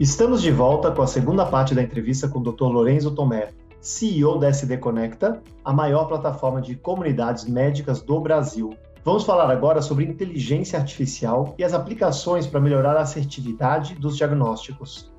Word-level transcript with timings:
Estamos 0.00 0.40
de 0.40 0.52
volta 0.52 0.92
com 0.92 1.02
a 1.02 1.08
segunda 1.08 1.44
parte 1.44 1.74
da 1.74 1.82
entrevista 1.82 2.28
com 2.28 2.38
o 2.38 2.52
Dr. 2.52 2.66
Lorenzo 2.66 3.10
Tomé, 3.10 3.50
CEO 3.80 4.38
da 4.38 4.48
SD 4.48 4.76
Conecta, 4.76 5.42
a 5.64 5.72
maior 5.72 6.04
plataforma 6.04 6.62
de 6.62 6.76
comunidades 6.76 7.46
médicas 7.46 8.00
do 8.00 8.20
Brasil. 8.20 8.72
Vamos 9.04 9.24
falar 9.24 9.50
agora 9.50 9.82
sobre 9.82 10.04
inteligência 10.04 10.78
artificial 10.78 11.52
e 11.58 11.64
as 11.64 11.74
aplicações 11.74 12.46
para 12.46 12.60
melhorar 12.60 12.96
a 12.96 13.00
assertividade 13.00 13.96
dos 13.96 14.16
diagnósticos. 14.16 15.10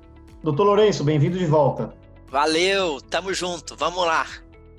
Doutor 0.42 0.64
Lourenço, 0.64 1.04
bem-vindo 1.04 1.36
de 1.36 1.44
volta. 1.44 1.92
Valeu, 2.30 3.02
tamo 3.02 3.34
junto, 3.34 3.76
vamos 3.76 4.02
lá. 4.06 4.24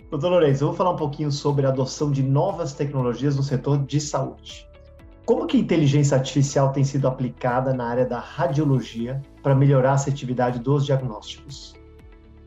Doutor 0.10 0.32
Lourenço, 0.32 0.64
eu 0.64 0.70
vou 0.70 0.76
falar 0.76 0.94
um 0.94 0.98
pouquinho 0.98 1.32
sobre 1.32 1.68
a 1.68 1.70
adoção 1.70 2.10
de 2.10 2.24
novas 2.24 2.74
tecnologias 2.74 3.36
no 3.36 3.44
setor 3.44 3.78
de 3.78 4.02
saúde. 4.02 4.68
Como 5.26 5.46
que 5.46 5.56
a 5.56 5.60
inteligência 5.60 6.18
artificial 6.18 6.72
tem 6.72 6.84
sido 6.84 7.08
aplicada 7.08 7.74
na 7.74 7.88
área 7.88 8.06
da 8.06 8.20
radiologia 8.20 9.22
para 9.42 9.56
melhorar 9.56 9.92
a 9.92 9.94
assertividade 9.94 10.60
dos 10.60 10.86
diagnósticos? 10.86 11.76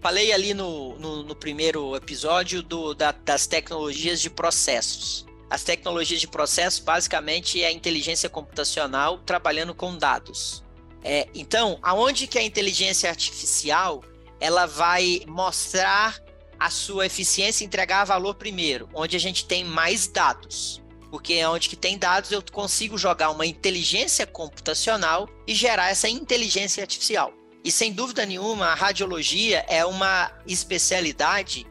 Falei 0.00 0.32
ali 0.32 0.52
no, 0.52 0.98
no, 0.98 1.22
no 1.22 1.34
primeiro 1.34 1.96
episódio 1.96 2.62
do, 2.62 2.92
da, 2.92 3.12
das 3.12 3.46
tecnologias 3.46 4.20
de 4.20 4.28
processos. 4.28 5.24
As 5.48 5.62
tecnologias 5.62 6.20
de 6.20 6.26
processo 6.26 6.82
basicamente 6.84 7.62
é 7.62 7.68
a 7.68 7.72
inteligência 7.72 8.28
computacional 8.28 9.18
trabalhando 9.18 9.74
com 9.74 9.96
dados. 9.96 10.62
É, 11.02 11.28
então, 11.34 11.78
aonde 11.82 12.26
que 12.26 12.38
a 12.38 12.42
inteligência 12.42 13.08
artificial 13.08 14.02
ela 14.40 14.66
vai 14.66 15.22
mostrar 15.26 16.20
a 16.58 16.70
sua 16.70 17.06
eficiência 17.06 17.62
e 17.62 17.66
entregar 17.66 18.04
valor 18.04 18.34
primeiro, 18.34 18.88
onde 18.92 19.16
a 19.16 19.20
gente 19.20 19.46
tem 19.46 19.64
mais 19.64 20.06
dados 20.06 20.83
porque 21.14 21.34
é 21.34 21.48
onde 21.48 21.68
que 21.68 21.76
tem 21.76 21.96
dados 21.96 22.32
eu 22.32 22.42
consigo 22.42 22.98
jogar 22.98 23.30
uma 23.30 23.46
inteligência 23.46 24.26
computacional 24.26 25.28
e 25.46 25.54
gerar 25.54 25.88
essa 25.88 26.08
inteligência 26.08 26.82
artificial. 26.82 27.32
E 27.62 27.70
sem 27.70 27.92
dúvida 27.92 28.26
nenhuma, 28.26 28.66
a 28.66 28.74
radiologia 28.74 29.64
é 29.68 29.84
uma 29.84 30.32
especialidade 30.44 31.64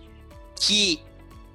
que 0.56 1.04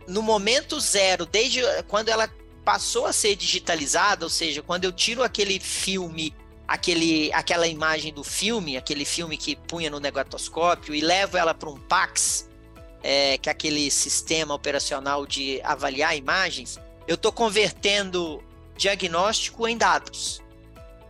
no 0.07 0.21
momento 0.21 0.79
zero, 0.79 1.25
desde 1.25 1.63
quando 1.85 2.11
ela 2.11 2.31
passou 2.63 3.07
a 3.07 3.13
ser 3.15 3.35
digitalizada, 3.37 4.27
ou 4.27 4.31
seja, 4.31 4.61
quando 4.61 4.85
eu 4.85 4.93
tiro 4.93 5.23
aquele 5.23 5.59
filme, 5.59 6.35
aquele, 6.69 7.33
aquela 7.33 7.67
imagem 7.67 8.13
do 8.13 8.23
filme, 8.23 8.77
aquele 8.77 9.07
filme 9.07 9.39
que 9.39 9.57
punha 9.57 9.89
no 9.89 9.99
negatoscópio 9.99 10.95
e 10.95 11.01
levo 11.01 11.39
ela 11.39 11.55
para 11.55 11.71
um 11.71 11.81
PAX, 11.81 12.51
é, 13.03 13.39
que 13.39 13.49
é 13.49 13.53
aquele 13.53 13.91
sistema 13.91 14.53
operacional 14.53 15.27
de 15.27 15.59
avaliar 15.63 16.15
imagens, 16.15 16.79
eu 17.09 17.15
estou 17.15 17.33
convertendo 17.33 18.45
diagnóstico 18.77 19.67
em 19.67 19.79
dados, 19.79 20.43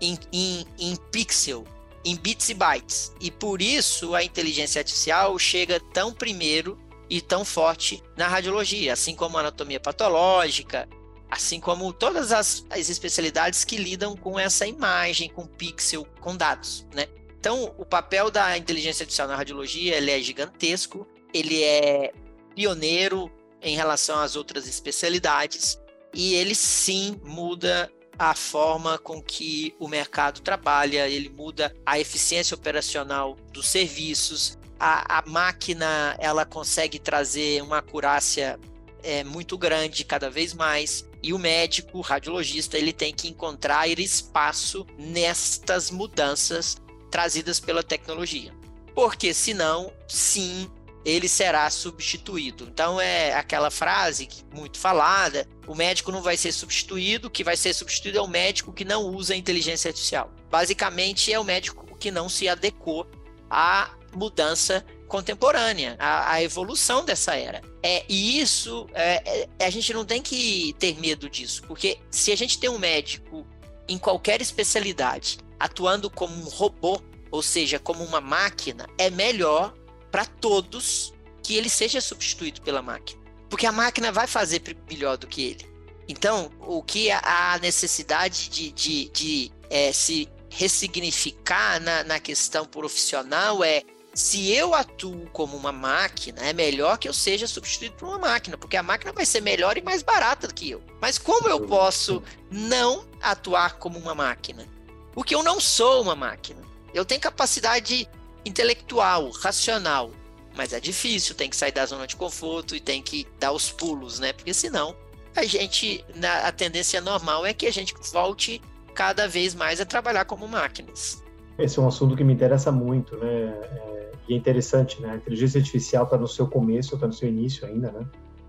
em, 0.00 0.16
em, 0.32 0.64
em 0.78 0.96
pixel, 1.10 1.66
em 2.04 2.14
bits 2.14 2.48
e 2.48 2.54
bytes. 2.54 3.12
E 3.20 3.32
por 3.32 3.60
isso 3.60 4.14
a 4.14 4.22
inteligência 4.22 4.78
artificial 4.78 5.36
chega 5.41 5.80
tão 5.92 6.12
primeiro 6.12 6.78
e 7.10 7.20
tão 7.20 7.44
forte 7.44 8.00
na 8.16 8.28
radiologia, 8.28 8.92
assim 8.92 9.16
como 9.16 9.37
a 9.37 9.41
anatomia 9.41 9.81
patológica, 9.81 10.88
assim 11.28 11.58
como 11.58 11.92
todas 11.92 12.31
as, 12.31 12.64
as 12.70 12.88
especialidades 12.88 13.64
que 13.64 13.76
lidam 13.76 14.16
com 14.16 14.38
essa 14.38 14.69
imagem, 14.69 15.28
com 15.28 15.48
pixel, 15.48 16.06
com 16.20 16.37
dados, 16.37 16.87
né? 16.94 17.08
Então, 17.41 17.75
o 17.76 17.84
papel 17.84 18.31
da 18.31 18.56
inteligência 18.56 19.03
artificial 19.03 19.26
na 19.26 19.37
radiologia 19.37 19.97
ele 19.97 20.12
é 20.12 20.20
gigantesco, 20.20 21.06
ele 21.34 21.62
é 21.62 22.12
pioneiro 22.54 23.31
em 23.60 23.75
relação 23.75 24.19
às 24.20 24.37
outras 24.37 24.69
especialidades 24.69 25.78
e 26.19 26.34
ele 26.34 26.56
sim 26.56 27.17
muda 27.25 27.89
a 28.19 28.34
forma 28.34 28.99
com 28.99 29.23
que 29.23 29.73
o 29.79 29.87
mercado 29.87 30.41
trabalha, 30.41 31.09
ele 31.09 31.29
muda 31.29 31.73
a 31.87 32.01
eficiência 32.01 32.56
operacional 32.56 33.37
dos 33.53 33.69
serviços. 33.69 34.59
A, 34.81 35.21
a 35.21 35.23
máquina 35.25 36.17
ela 36.19 36.45
consegue 36.45 36.99
trazer 36.99 37.62
uma 37.62 37.79
acurácia 37.79 38.59
é, 39.05 39.23
muito 39.23 39.56
grande 39.56 40.05
cada 40.05 40.29
vez 40.29 40.53
mais 40.53 41.09
e 41.23 41.33
o 41.33 41.39
médico, 41.39 41.99
o 41.99 42.01
radiologista, 42.01 42.77
ele 42.77 42.93
tem 42.93 43.15
que 43.15 43.29
encontrar 43.29 43.89
espaço 43.89 44.85
nestas 44.99 45.89
mudanças 45.89 46.79
trazidas 47.12 47.61
pela 47.61 47.83
tecnologia. 47.85 48.53
Porque 48.93 49.33
senão, 49.33 49.93
sim, 50.09 50.69
ele 51.08 51.28
será 51.28 51.69
substituído. 51.70 52.64
Então 52.64 53.00
é 53.00 53.32
aquela 53.32 53.70
frase 53.70 54.28
muito 54.54 54.78
falada: 54.78 55.48
o 55.66 55.74
médico 55.74 56.12
não 56.12 56.22
vai 56.22 56.36
ser 56.36 56.52
substituído, 56.52 57.28
o 57.28 57.30
que 57.30 57.42
vai 57.42 57.56
ser 57.56 57.72
substituído 57.72 58.19
é 58.19 58.22
o 58.22 58.28
médico 58.28 58.72
que 58.72 58.84
não 58.84 59.04
usa 59.04 59.34
a 59.34 59.36
inteligência 59.36 59.88
artificial. 59.88 60.30
Basicamente 60.50 61.32
é 61.32 61.38
o 61.38 61.44
médico 61.44 61.96
que 61.98 62.10
não 62.10 62.28
se 62.28 62.48
adequou 62.48 63.06
à 63.50 63.91
mudança 64.14 64.84
contemporânea, 65.06 65.96
à, 65.98 66.32
à 66.34 66.42
evolução 66.42 67.04
dessa 67.04 67.34
era. 67.34 67.62
É, 67.82 68.04
e 68.08 68.38
isso, 68.40 68.86
é, 68.92 69.46
é, 69.58 69.64
a 69.64 69.70
gente 69.70 69.92
não 69.94 70.04
tem 70.04 70.20
que 70.20 70.75
ter 70.78 70.98
medo 71.00 71.30
disso, 71.30 71.62
porque 71.66 71.98
se 72.10 72.30
a 72.30 72.36
gente 72.36 72.58
tem 72.58 72.69
um 72.69 72.78
médico 72.78 73.46
em 73.88 73.96
qualquer 73.96 74.42
especialidade 74.42 75.38
atuando 75.58 76.10
como 76.10 76.34
um 76.34 76.48
robô, 76.48 77.00
ou 77.30 77.42
seja, 77.42 77.78
como 77.78 78.04
uma 78.04 78.20
máquina, 78.20 78.86
é 78.98 79.10
melhor 79.10 79.75
para 80.10 80.24
todos 80.24 81.12
que 81.42 81.56
ele 81.56 81.69
seja 81.69 82.00
substituído 82.00 82.60
pela 82.62 82.82
máquina. 82.82 83.20
Porque 83.48 83.66
a 83.66 83.72
máquina 83.72 84.12
vai 84.12 84.26
fazer 84.26 84.62
melhor 84.88 85.16
do 85.16 85.26
que 85.26 85.42
ele. 85.42 85.66
Então, 86.08 86.50
o 86.60 86.82
que 86.82 87.10
a 87.10 87.58
necessidade 87.60 88.48
de, 88.48 88.72
de, 88.72 89.08
de 89.10 89.52
é, 89.70 89.92
se 89.92 90.28
ressignificar 90.50 91.80
na, 91.80 92.04
na 92.04 92.19
questão 92.20 92.64
profissional 92.64 93.62
é 93.62 93.82
se 94.14 94.50
eu 94.50 94.74
atuo 94.74 95.28
como 95.32 95.56
uma 95.56 95.70
máquina, 95.70 96.40
é 96.42 96.52
melhor 96.52 96.98
que 96.98 97.08
eu 97.08 97.12
seja 97.12 97.46
substituído 97.46 97.94
por 97.94 98.08
uma 98.08 98.19
máquina, 98.19 98.58
porque 98.58 98.76
a 98.76 98.82
máquina 98.82 99.12
vai 99.12 99.25
ser 99.25 99.40
melhor 99.40 99.78
e 99.78 99.82
mais 99.82 100.02
barata 100.02 100.48
do 100.48 100.54
que 100.54 100.69
eu. 100.69 100.82
Mas 101.00 101.19
como 101.19 101.48
eu 101.48 101.60
posso 101.60 102.22
não 102.50 103.06
atuar 103.22 103.75
como 103.75 103.98
uma 103.98 104.14
máquina? 104.14 104.66
Porque 105.12 105.34
eu 105.34 105.42
não 105.42 105.60
sou 105.60 106.02
uma 106.02 106.16
máquina. 106.16 106.62
Eu 106.92 107.04
tenho 107.04 107.20
capacidade 107.20 108.08
intelectual, 108.48 109.31
racional. 109.31 110.10
Mas 110.56 110.72
é 110.72 110.81
difícil, 110.81 111.34
tem 111.34 111.48
que 111.48 111.56
sair 111.56 111.72
da 111.72 111.86
zona 111.86 112.06
de 112.06 112.16
conforto 112.16 112.75
e 112.75 112.81
tem 112.81 113.00
que 113.00 113.26
dar 113.38 113.53
os 113.53 113.70
pulos, 113.70 114.19
né? 114.19 114.32
Porque 114.32 114.53
senão 114.53 114.97
a 115.36 115.44
gente, 115.44 116.04
a 116.44 116.50
tendência 116.50 117.00
normal 117.00 117.47
é 117.47 117.53
que 117.53 117.66
a 117.66 117.72
gente 117.72 117.94
volte 118.12 118.60
cada 118.94 119.28
vez 119.28 119.54
mais 119.54 119.81
a 119.81 119.87
trabalhar 119.87 120.25
como 120.25 120.48
máquinas. 120.48 121.22
Esse 121.56 121.78
é 121.78 121.82
um 121.82 121.87
assunto 121.87 122.16
que 122.16 122.25
me 122.25 122.32
interessa 122.32 122.72
muito, 122.72 123.16
né? 123.16 123.26
É, 123.28 124.12
e 124.28 124.34
é 124.34 124.37
interessante, 124.37 125.00
né? 125.00 125.12
A 125.12 125.16
inteligência 125.16 125.58
artificial 125.58 126.04
está 126.04 126.19
no 126.19 126.26
seu 126.26 126.48
começo, 126.48 126.94
está 126.94 127.06
no 127.06 127.12
seu 127.12 127.28
início 127.28 127.66
ainda, 127.66 127.92
né? 127.92 128.06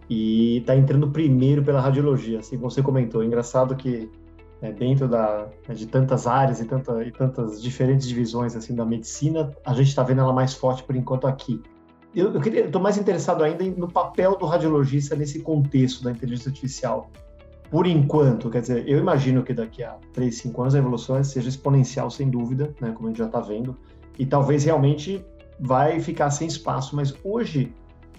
E 0.09 0.57
está 0.57 0.75
entrando 0.75 1.07
primeiro 1.09 1.63
pela 1.63 1.79
radiologia, 1.79 2.39
assim 2.39 2.57
como 2.57 2.71
você 2.71 2.81
comentou. 2.81 3.21
É 3.21 3.25
engraçado 3.25 3.75
que 3.75 4.09
né, 4.61 4.71
dentro 4.71 5.07
da, 5.07 5.47
né, 5.67 5.73
de 5.73 5.87
tantas 5.87 6.27
áreas 6.27 6.59
e, 6.59 6.65
tanta, 6.65 7.03
e 7.03 7.11
tantas 7.11 7.61
diferentes 7.61 8.07
divisões 8.07 8.56
assim 8.56 8.75
da 8.75 8.85
medicina, 8.85 9.51
a 9.65 9.73
gente 9.73 9.88
está 9.88 10.03
vendo 10.03 10.21
ela 10.21 10.33
mais 10.33 10.53
forte 10.53 10.83
por 10.83 10.95
enquanto 10.95 11.27
aqui. 11.27 11.61
Eu, 12.13 12.35
estou 12.41 12.81
mais 12.81 12.97
interessado 12.97 13.44
ainda 13.44 13.63
no 13.63 13.88
papel 13.88 14.35
do 14.38 14.45
radiologista 14.45 15.15
nesse 15.15 15.39
contexto 15.41 16.03
da 16.03 16.11
inteligência 16.11 16.50
artificial. 16.50 17.09
Por 17.69 17.85
enquanto, 17.85 18.50
quer 18.50 18.61
dizer, 18.61 18.89
eu 18.89 18.97
imagino 18.97 19.44
que 19.44 19.53
daqui 19.53 19.83
a 19.83 19.95
3, 20.13 20.35
5 20.35 20.62
anos 20.62 20.75
a 20.75 20.79
evolução 20.79 21.23
seja 21.23 21.47
exponencial, 21.47 22.09
sem 22.09 22.27
dúvida, 22.27 22.73
né, 22.81 22.91
como 22.91 23.07
a 23.07 23.12
gente 23.12 23.19
já 23.19 23.27
está 23.27 23.39
vendo, 23.39 23.77
e 24.17 24.25
talvez 24.25 24.63
realmente 24.63 25.23
vai 25.59 26.00
ficar 26.00 26.31
sem 26.31 26.47
espaço, 26.47 26.95
mas 26.95 27.13
hoje, 27.23 27.71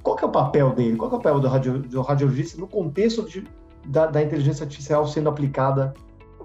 qual 0.02 0.16
é 0.20 0.24
o 0.24 0.28
papel 0.28 0.72
dele? 0.72 0.96
Qual 0.96 1.10
é 1.10 1.14
o 1.14 1.16
papel 1.16 1.40
do, 1.40 1.48
radio, 1.48 1.78
do 1.80 2.00
radiologista 2.00 2.60
no 2.60 2.68
contexto 2.68 3.28
de, 3.28 3.44
da, 3.86 4.06
da 4.06 4.22
inteligência 4.22 4.62
artificial 4.62 5.04
sendo 5.06 5.28
aplicada 5.28 5.92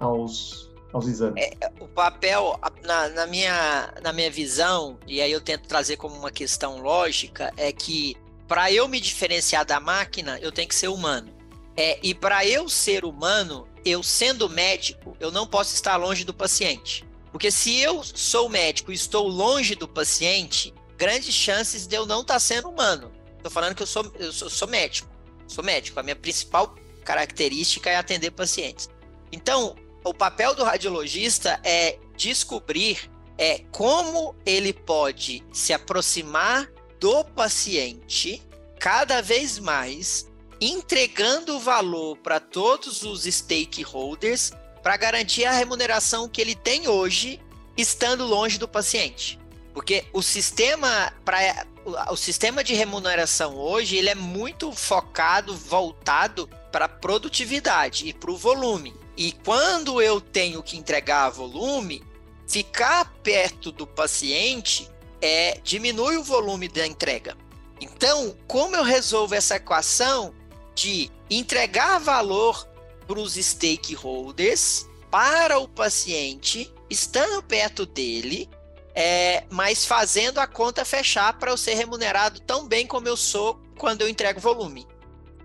aos, 0.00 0.70
aos 0.92 1.06
exames? 1.06 1.42
É, 1.42 1.72
o 1.80 1.88
papel, 1.88 2.58
na, 2.82 3.08
na, 3.08 3.26
minha, 3.26 3.92
na 4.02 4.12
minha 4.12 4.30
visão, 4.30 4.98
e 5.06 5.20
aí 5.20 5.30
eu 5.30 5.40
tento 5.40 5.66
trazer 5.68 5.96
como 5.96 6.14
uma 6.14 6.30
questão 6.30 6.80
lógica, 6.80 7.52
é 7.56 7.72
que 7.72 8.16
para 8.48 8.70
eu 8.70 8.86
me 8.88 9.00
diferenciar 9.00 9.64
da 9.64 9.80
máquina, 9.80 10.38
eu 10.40 10.52
tenho 10.52 10.68
que 10.68 10.74
ser 10.74 10.88
humano. 10.88 11.34
É, 11.76 11.98
e 12.02 12.14
para 12.14 12.46
eu 12.46 12.68
ser 12.68 13.04
humano, 13.04 13.68
eu 13.84 14.02
sendo 14.02 14.48
médico, 14.48 15.16
eu 15.20 15.30
não 15.30 15.46
posso 15.46 15.74
estar 15.74 15.96
longe 15.96 16.24
do 16.24 16.32
paciente. 16.32 17.04
Porque 17.30 17.50
se 17.50 17.78
eu 17.78 18.02
sou 18.02 18.48
médico 18.48 18.90
e 18.90 18.94
estou 18.94 19.28
longe 19.28 19.74
do 19.74 19.86
paciente, 19.86 20.72
grandes 20.96 21.34
chances 21.34 21.86
de 21.86 21.94
eu 21.94 22.06
não 22.06 22.22
estar 22.22 22.34
tá 22.34 22.40
sendo 22.40 22.70
humano. 22.70 23.12
Estou 23.36 23.50
falando 23.50 23.74
que 23.74 23.82
eu 23.82 23.86
sou, 23.86 24.10
eu 24.18 24.32
sou, 24.32 24.48
sou 24.48 24.66
médico. 24.68 25.08
Sou 25.46 25.62
médico. 25.62 26.00
A 26.00 26.02
minha 26.02 26.16
principal 26.16 26.74
característica 27.04 27.90
é 27.90 27.96
atender 27.96 28.30
pacientes. 28.30 28.88
Então, 29.30 29.76
o 30.06 30.14
papel 30.14 30.54
do 30.54 30.62
radiologista 30.62 31.60
é 31.64 31.98
descobrir 32.16 33.10
é 33.36 33.64
como 33.70 34.34
ele 34.46 34.72
pode 34.72 35.44
se 35.52 35.72
aproximar 35.72 36.70
do 36.98 37.22
paciente 37.24 38.42
cada 38.78 39.20
vez 39.20 39.58
mais, 39.58 40.30
entregando 40.60 41.58
valor 41.58 42.16
para 42.18 42.40
todos 42.40 43.02
os 43.02 43.24
stakeholders 43.24 44.52
para 44.82 44.96
garantir 44.96 45.44
a 45.44 45.52
remuneração 45.52 46.28
que 46.28 46.40
ele 46.40 46.54
tem 46.54 46.88
hoje, 46.88 47.40
estando 47.76 48.24
longe 48.24 48.58
do 48.58 48.68
paciente. 48.68 49.38
Porque 49.74 50.04
o 50.12 50.22
sistema 50.22 51.12
para 51.24 51.66
o 52.10 52.16
sistema 52.16 52.64
de 52.64 52.74
remuneração 52.74 53.56
hoje 53.56 53.96
ele 53.96 54.08
é 54.08 54.14
muito 54.14 54.72
focado, 54.72 55.54
voltado 55.54 56.48
para 56.72 56.88
produtividade 56.88 58.08
e 58.08 58.14
para 58.14 58.30
o 58.30 58.36
volume. 58.36 59.05
E 59.16 59.32
quando 59.32 60.00
eu 60.02 60.20
tenho 60.20 60.62
que 60.62 60.76
entregar 60.76 61.30
volume, 61.30 62.02
ficar 62.46 63.06
perto 63.22 63.72
do 63.72 63.86
paciente 63.86 64.88
é 65.20 65.58
diminui 65.62 66.16
o 66.16 66.22
volume 66.22 66.68
da 66.68 66.86
entrega. 66.86 67.36
Então, 67.80 68.36
como 68.46 68.76
eu 68.76 68.82
resolvo 68.82 69.34
essa 69.34 69.56
equação 69.56 70.34
de 70.74 71.10
entregar 71.30 71.98
valor 71.98 72.68
para 73.06 73.18
os 73.18 73.34
stakeholders, 73.34 74.86
para 75.10 75.58
o 75.58 75.68
paciente, 75.68 76.72
estando 76.90 77.42
perto 77.42 77.86
dele, 77.86 78.48
é, 78.94 79.44
mas 79.50 79.84
fazendo 79.84 80.38
a 80.38 80.46
conta 80.46 80.84
fechar 80.84 81.38
para 81.38 81.50
eu 81.50 81.56
ser 81.56 81.74
remunerado 81.74 82.40
tão 82.40 82.66
bem 82.66 82.86
como 82.86 83.08
eu 83.08 83.16
sou 83.16 83.60
quando 83.78 84.02
eu 84.02 84.08
entrego 84.08 84.40
volume. 84.40 84.86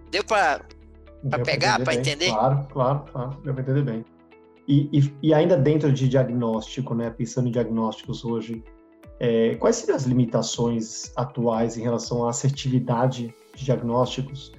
Deu 0.10 0.24
para 0.24 0.66
pegar, 1.44 1.84
para 1.84 1.96
entender? 1.96 2.30
Claro, 2.30 2.68
claro, 2.72 3.06
claro, 3.12 3.42
deu 3.44 3.54
para 3.54 3.64
entender 3.64 3.84
bem. 3.84 4.06
E, 4.68 4.90
e, 4.92 5.14
e, 5.22 5.34
ainda 5.34 5.58
dentro 5.58 5.92
de 5.92 6.08
diagnóstico, 6.08 6.94
né, 6.94 7.10
pensando 7.10 7.48
em 7.48 7.52
diagnósticos 7.52 8.24
hoje, 8.24 8.64
é, 9.20 9.56
quais 9.56 9.76
seriam 9.76 9.96
as 9.96 10.04
limitações 10.04 11.12
atuais 11.16 11.78
em 11.78 11.82
relação 11.82 12.26
à 12.26 12.30
assertividade 12.30 13.34
de 13.56 13.66
diagnósticos? 13.66 14.54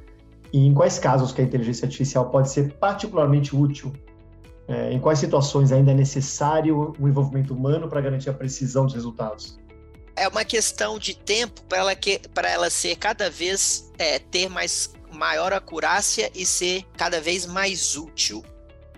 E 0.52 0.66
em 0.66 0.74
quais 0.74 0.98
casos 0.98 1.32
que 1.32 1.40
a 1.40 1.44
inteligência 1.44 1.86
artificial 1.86 2.30
pode 2.30 2.50
ser 2.50 2.74
particularmente 2.74 3.56
útil? 3.56 3.92
É, 4.68 4.92
em 4.92 5.00
quais 5.00 5.18
situações 5.18 5.72
ainda 5.72 5.90
é 5.90 5.94
necessário 5.94 6.94
o 6.98 7.08
envolvimento 7.08 7.54
humano 7.54 7.88
para 7.88 8.00
garantir 8.00 8.30
a 8.30 8.34
precisão 8.34 8.84
dos 8.84 8.94
resultados? 8.94 9.58
É 10.14 10.28
uma 10.28 10.44
questão 10.44 10.98
de 10.98 11.16
tempo 11.16 11.62
para 11.62 11.78
ela, 11.78 11.96
que, 11.96 12.20
ela 12.44 12.70
ser 12.70 12.96
cada 12.96 13.30
vez 13.30 13.90
é, 13.98 14.18
ter 14.18 14.48
mais 14.48 14.94
maior 15.12 15.52
acurácia 15.52 16.30
e 16.34 16.44
ser 16.46 16.84
cada 16.96 17.20
vez 17.20 17.46
mais 17.46 17.96
útil 17.96 18.44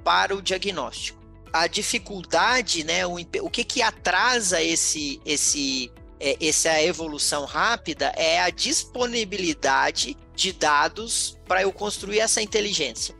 para 0.02 0.34
o 0.34 0.42
diagnóstico. 0.42 1.22
A 1.52 1.66
dificuldade, 1.66 2.84
né, 2.84 3.06
o, 3.06 3.16
o 3.42 3.50
que, 3.50 3.64
que 3.64 3.80
atrasa 3.80 4.62
esse, 4.62 5.20
esse, 5.24 5.92
é, 6.18 6.36
essa 6.40 6.82
evolução 6.82 7.44
rápida 7.44 8.12
é 8.16 8.40
a 8.40 8.50
disponibilidade 8.50 10.16
de 10.34 10.52
dados 10.52 11.38
para 11.46 11.62
eu 11.62 11.72
construir 11.72 12.18
essa 12.18 12.42
inteligência. 12.42 13.14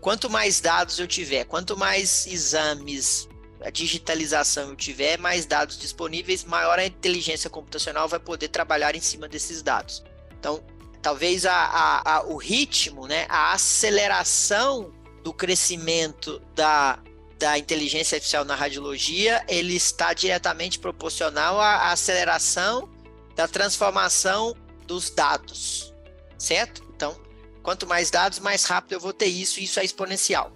Quanto 0.00 0.30
mais 0.30 0.60
dados 0.60 0.98
eu 0.98 1.06
tiver, 1.06 1.44
quanto 1.44 1.76
mais 1.76 2.26
exames, 2.26 3.28
a 3.60 3.70
digitalização 3.70 4.70
eu 4.70 4.76
tiver, 4.76 5.18
mais 5.18 5.44
dados 5.44 5.78
disponíveis, 5.78 6.44
maior 6.44 6.78
a 6.78 6.86
inteligência 6.86 7.50
computacional 7.50 8.06
vai 8.06 8.20
poder 8.20 8.48
trabalhar 8.48 8.94
em 8.94 9.00
cima 9.00 9.26
desses 9.28 9.62
dados. 9.62 10.04
Então, 10.38 10.62
talvez 11.02 11.46
a, 11.46 11.54
a, 11.54 12.16
a, 12.16 12.22
o 12.24 12.36
ritmo, 12.36 13.06
né, 13.06 13.26
a 13.28 13.52
aceleração 13.52 14.92
do 15.22 15.32
crescimento 15.32 16.40
da, 16.54 16.98
da 17.38 17.58
inteligência 17.58 18.16
artificial 18.16 18.44
na 18.44 18.54
radiologia, 18.54 19.44
ele 19.48 19.74
está 19.74 20.12
diretamente 20.12 20.78
proporcional 20.78 21.60
à 21.60 21.92
aceleração 21.92 22.88
da 23.34 23.46
transformação 23.46 24.56
dos 24.86 25.10
dados, 25.10 25.94
certo? 26.38 26.82
Então, 26.94 27.16
quanto 27.62 27.86
mais 27.86 28.10
dados, 28.10 28.38
mais 28.38 28.64
rápido 28.64 28.92
eu 28.92 29.00
vou 29.00 29.12
ter 29.12 29.26
isso, 29.26 29.60
isso 29.60 29.78
é 29.78 29.84
exponencial. 29.84 30.52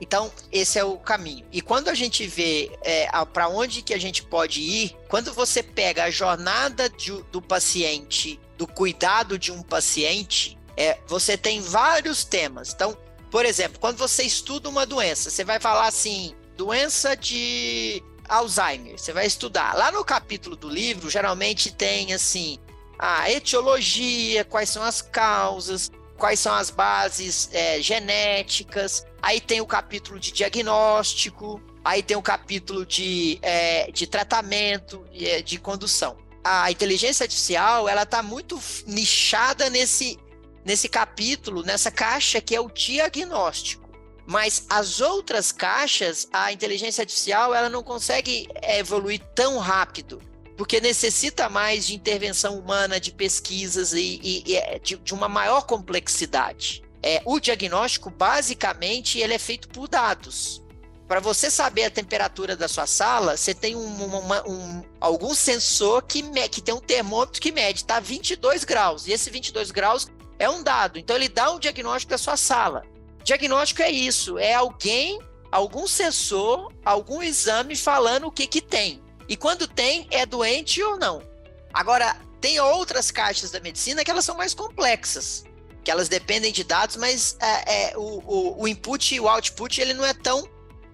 Então, 0.00 0.30
esse 0.52 0.78
é 0.78 0.84
o 0.84 0.98
caminho. 0.98 1.46
E 1.50 1.60
quando 1.60 1.88
a 1.88 1.94
gente 1.94 2.26
vê 2.26 2.70
é, 2.82 3.08
para 3.32 3.48
onde 3.48 3.80
que 3.80 3.94
a 3.94 3.98
gente 3.98 4.22
pode 4.22 4.60
ir, 4.60 4.96
quando 5.08 5.32
você 5.32 5.62
pega 5.62 6.04
a 6.04 6.10
jornada 6.10 6.88
de, 6.88 7.12
do 7.30 7.40
paciente, 7.40 8.38
do 8.56 8.66
cuidado 8.66 9.38
de 9.38 9.52
um 9.52 9.62
paciente, 9.62 10.58
é, 10.76 10.98
você 11.06 11.36
tem 11.36 11.60
vários 11.60 12.24
temas. 12.24 12.72
Então, 12.72 12.96
por 13.30 13.44
exemplo, 13.44 13.78
quando 13.78 13.96
você 13.96 14.22
estuda 14.22 14.68
uma 14.68 14.86
doença, 14.86 15.30
você 15.30 15.44
vai 15.44 15.60
falar 15.60 15.86
assim, 15.86 16.34
doença 16.56 17.16
de 17.16 18.02
Alzheimer, 18.28 18.98
você 18.98 19.12
vai 19.12 19.26
estudar. 19.26 19.76
Lá 19.76 19.90
no 19.92 20.04
capítulo 20.04 20.56
do 20.56 20.68
livro, 20.68 21.10
geralmente 21.10 21.72
tem 21.72 22.12
assim, 22.12 22.58
a 22.98 23.30
etiologia, 23.30 24.44
quais 24.44 24.70
são 24.70 24.82
as 24.82 25.02
causas, 25.02 25.90
quais 26.16 26.40
são 26.40 26.54
as 26.54 26.70
bases 26.70 27.48
é, 27.52 27.80
genéticas. 27.80 29.06
Aí 29.22 29.40
tem 29.40 29.60
o 29.60 29.66
capítulo 29.66 30.18
de 30.18 30.32
diagnóstico, 30.32 31.60
aí 31.84 32.02
tem 32.02 32.16
o 32.16 32.22
capítulo 32.22 32.86
de, 32.86 33.38
é, 33.42 33.90
de 33.90 34.06
tratamento, 34.06 35.04
de, 35.12 35.42
de 35.42 35.58
condução. 35.58 36.16
A 36.48 36.70
inteligência 36.70 37.24
artificial, 37.24 37.88
ela 37.88 38.04
está 38.04 38.22
muito 38.22 38.60
nichada 38.86 39.68
nesse 39.68 40.18
nesse 40.66 40.88
capítulo, 40.88 41.62
nessa 41.62 41.92
caixa 41.92 42.40
que 42.40 42.54
é 42.54 42.60
o 42.60 42.68
diagnóstico. 42.68 43.88
Mas 44.26 44.66
as 44.68 45.00
outras 45.00 45.52
caixas, 45.52 46.28
a 46.32 46.52
inteligência 46.52 47.02
artificial, 47.02 47.54
ela 47.54 47.68
não 47.68 47.84
consegue 47.84 48.48
é, 48.56 48.80
evoluir 48.80 49.20
tão 49.32 49.58
rápido, 49.58 50.20
porque 50.56 50.80
necessita 50.80 51.48
mais 51.48 51.86
de 51.86 51.94
intervenção 51.94 52.58
humana, 52.58 52.98
de 52.98 53.12
pesquisas 53.12 53.92
e, 53.92 54.20
e, 54.20 54.42
e 54.44 54.56
é, 54.56 54.80
de, 54.80 54.96
de, 54.96 55.14
uma 55.14 55.28
maior 55.28 55.64
complexidade. 55.64 56.82
É, 57.00 57.22
o 57.24 57.38
diagnóstico, 57.38 58.10
basicamente, 58.10 59.20
ele 59.20 59.34
é 59.34 59.38
feito 59.38 59.68
por 59.68 59.86
dados. 59.86 60.60
Para 61.08 61.20
você 61.20 61.50
saber 61.50 61.84
a 61.84 61.90
temperatura 61.90 62.56
da 62.56 62.66
sua 62.66 62.86
sala, 62.86 63.36
você 63.36 63.54
tem 63.54 63.76
um, 63.76 64.04
uma, 64.04 64.48
um, 64.48 64.82
algum 65.00 65.34
sensor 65.34 66.02
que, 66.02 66.22
me, 66.22 66.48
que 66.48 66.60
tem 66.60 66.74
um 66.74 66.80
termômetro 66.80 67.40
que 67.40 67.52
mede, 67.52 67.84
tá 67.84 68.00
22 68.00 68.64
graus. 68.64 69.06
E 69.06 69.12
esse 69.12 69.30
22 69.30 69.70
graus 69.70 70.08
é 70.38 70.50
um 70.50 70.62
dado. 70.62 70.98
Então 70.98 71.14
ele 71.14 71.28
dá 71.28 71.52
um 71.52 71.60
diagnóstico 71.60 72.10
da 72.10 72.18
sua 72.18 72.36
sala. 72.36 72.82
Diagnóstico 73.22 73.82
é 73.82 73.90
isso, 73.90 74.38
é 74.38 74.54
alguém, 74.54 75.20
algum 75.50 75.86
sensor, 75.86 76.72
algum 76.84 77.22
exame 77.22 77.76
falando 77.76 78.26
o 78.26 78.32
que 78.32 78.46
que 78.46 78.60
tem. 78.60 79.02
E 79.28 79.36
quando 79.36 79.66
tem, 79.66 80.06
é 80.10 80.24
doente 80.26 80.82
ou 80.82 80.98
não. 80.98 81.22
Agora, 81.72 82.16
tem 82.40 82.60
outras 82.60 83.10
caixas 83.10 83.50
da 83.50 83.60
medicina 83.60 84.04
que 84.04 84.10
elas 84.10 84.24
são 84.24 84.36
mais 84.36 84.54
complexas, 84.54 85.44
que 85.82 85.90
elas 85.90 86.08
dependem 86.08 86.52
de 86.52 86.62
dados, 86.62 86.96
mas 86.96 87.36
é, 87.40 87.90
é, 87.90 87.98
o, 87.98 88.22
o, 88.24 88.62
o, 88.62 88.68
input 88.68 89.14
e 89.14 89.20
o 89.20 89.28
output 89.28 89.80
ele 89.80 89.94
não 89.94 90.04
é 90.04 90.14
tão 90.14 90.48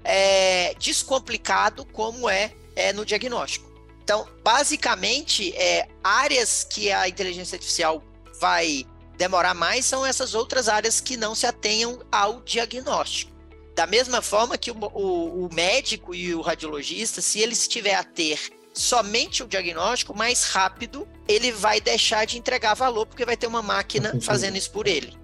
é, 0.05 0.75
descomplicado 0.79 1.85
como 1.87 2.29
é, 2.29 2.53
é 2.75 2.93
no 2.93 3.05
diagnóstico. 3.05 3.71
Então, 4.03 4.27
basicamente, 4.43 5.55
é, 5.57 5.89
áreas 6.03 6.65
que 6.65 6.91
a 6.91 7.09
inteligência 7.09 7.57
artificial 7.57 8.03
vai 8.41 8.85
demorar 9.17 9.55
mais 9.55 9.85
são 9.85 10.05
essas 10.05 10.35
outras 10.35 10.69
áreas 10.69 11.01
que 11.01 11.17
não 11.17 11.35
se 11.35 11.47
atenham 11.47 12.01
ao 12.11 12.41
diagnóstico. 12.41 13.31
Da 13.75 13.87
mesma 13.87 14.21
forma 14.21 14.59
que 14.59 14.71
o, 14.71 14.77
o, 14.93 15.47
o 15.47 15.55
médico 15.55 16.15
e 16.15 16.35
o 16.35 16.41
radiologista, 16.41 17.21
se 17.21 17.39
ele 17.39 17.53
estiver 17.53 17.95
a 17.95 18.05
ter 18.05 18.39
somente 18.75 19.43
o 19.43 19.47
diagnóstico 19.47 20.17
mais 20.17 20.45
rápido, 20.45 21.07
ele 21.29 21.53
vai 21.53 21.81
deixar 21.81 22.25
de 22.27 22.39
entregar 22.39 22.75
valor, 22.75 23.07
porque 23.07 23.25
vai 23.25 23.37
ter 23.37 23.47
uma 23.47 23.63
máquina 23.63 24.19
fazendo 24.21 24.57
isso 24.57 24.71
por 24.71 24.87
ele. 24.87 25.17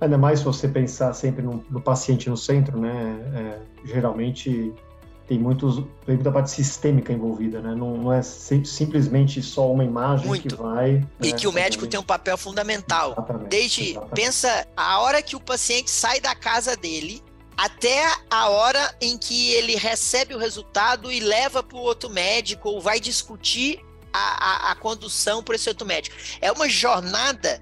Ainda 0.00 0.16
mais 0.16 0.40
se 0.40 0.44
você 0.44 0.68
pensar 0.68 1.12
sempre 1.12 1.42
no, 1.42 1.64
no 1.68 1.80
paciente 1.80 2.30
no 2.30 2.36
centro, 2.36 2.78
né? 2.78 3.16
É, 3.34 3.86
geralmente 3.86 4.72
tem, 5.28 5.38
muitos, 5.38 5.76
tem 6.06 6.14
muita 6.14 6.32
parte 6.32 6.50
sistêmica 6.50 7.12
envolvida, 7.12 7.60
né? 7.60 7.74
Não, 7.74 7.96
não 7.98 8.12
é 8.12 8.22
simplesmente 8.22 9.42
só 9.42 9.70
uma 9.70 9.84
imagem 9.84 10.26
Muito. 10.26 10.48
que 10.48 10.62
vai. 10.62 11.06
E 11.20 11.32
né, 11.32 11.38
que 11.38 11.46
o 11.46 11.52
médico 11.52 11.86
tem 11.86 12.00
um 12.00 12.04
papel 12.04 12.38
fundamental. 12.38 13.12
Exatamente, 13.12 13.48
Desde, 13.48 13.90
exatamente. 13.90 14.14
pensa, 14.14 14.68
a 14.76 15.00
hora 15.00 15.20
que 15.20 15.36
o 15.36 15.40
paciente 15.40 15.90
sai 15.90 16.20
da 16.20 16.34
casa 16.34 16.74
dele, 16.76 17.22
até 17.56 18.06
a 18.30 18.48
hora 18.48 18.94
em 19.00 19.18
que 19.18 19.50
ele 19.50 19.76
recebe 19.76 20.34
o 20.34 20.38
resultado 20.38 21.12
e 21.12 21.20
leva 21.20 21.62
para 21.62 21.76
o 21.76 21.80
outro 21.80 22.08
médico 22.08 22.70
ou 22.70 22.80
vai 22.80 22.98
discutir 22.98 23.80
a, 24.12 24.68
a, 24.68 24.72
a 24.72 24.74
condução 24.76 25.42
por 25.42 25.54
esse 25.54 25.68
outro 25.68 25.86
médico. 25.86 26.16
É 26.40 26.50
uma 26.50 26.68
jornada 26.68 27.60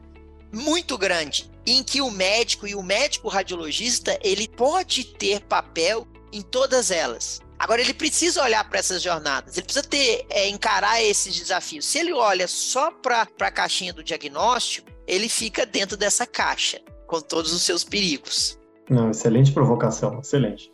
muito 0.53 0.97
grande 0.97 1.51
em 1.67 1.83
que 1.83 2.01
o 2.01 2.11
médico 2.11 2.67
e 2.67 2.75
o 2.75 2.83
médico 2.83 3.29
radiologista 3.29 4.19
ele 4.23 4.47
pode 4.47 5.05
ter 5.05 5.41
papel 5.41 6.07
em 6.33 6.41
todas 6.43 6.91
elas. 6.91 7.41
Agora 7.59 7.81
ele 7.81 7.95
precisa 7.95 8.43
olhar 8.43 8.69
para 8.69 8.79
essas 8.79 9.03
jornadas, 9.03 9.57
ele 9.57 9.65
precisa 9.65 9.87
ter 9.87 10.27
é, 10.29 10.49
encarar 10.49 11.03
esses 11.03 11.35
desafios. 11.39 11.87
Se 11.87 11.99
ele 11.99 12.13
olha 12.13 12.47
só 12.47 12.91
para 12.91 13.27
a 13.41 13.51
caixinha 13.51 13.93
do 13.93 14.05
diagnóstico, 14.05 14.91
ele 15.07 15.29
fica 15.29 15.65
dentro 15.65 15.97
dessa 15.97 16.27
caixa 16.27 16.81
com 17.07 17.21
todos 17.21 17.53
os 17.53 17.63
seus 17.63 17.83
perigos. 17.83 18.59
Não, 18.91 19.11
excelente 19.11 19.53
provocação, 19.53 20.21
excelente. 20.21 20.71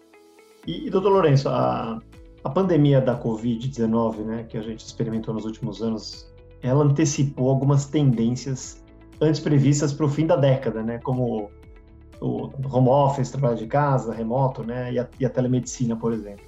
E, 0.67 0.87
e 0.87 0.91
doutor 0.91 1.11
Lourenço, 1.11 1.49
a, 1.49 2.01
a 2.43 2.51
pandemia 2.51 3.01
da 3.01 3.19
Covid-19, 3.19 4.17
né, 4.25 4.47
que 4.49 4.59
a 4.59 4.63
gente 4.63 4.85
experimentou 4.85 5.33
nos 5.33 5.45
últimos 5.45 5.83
anos, 5.83 6.33
ela 6.63 6.85
antecipou 6.85 7.49
algumas 7.49 7.87
tendências 7.87 8.82
antes 9.23 9.41
previstas 9.41 9.93
para 9.93 10.05
o 10.05 10.09
fim 10.09 10.27
da 10.27 10.37
década, 10.37 10.83
né, 10.83 10.99
como 10.99 11.51
o 12.21 12.51
home 12.71 12.89
office, 12.89 13.31
trabalho 13.31 13.57
de 13.57 13.67
casa, 13.67 14.13
remoto, 14.13 14.65
né, 14.65 14.93
e 14.93 14.99
a, 14.99 15.09
e 15.19 15.25
a 15.25 15.31
telemedicina, 15.31 15.97
por 15.97 16.13
exemplo. 16.13 16.45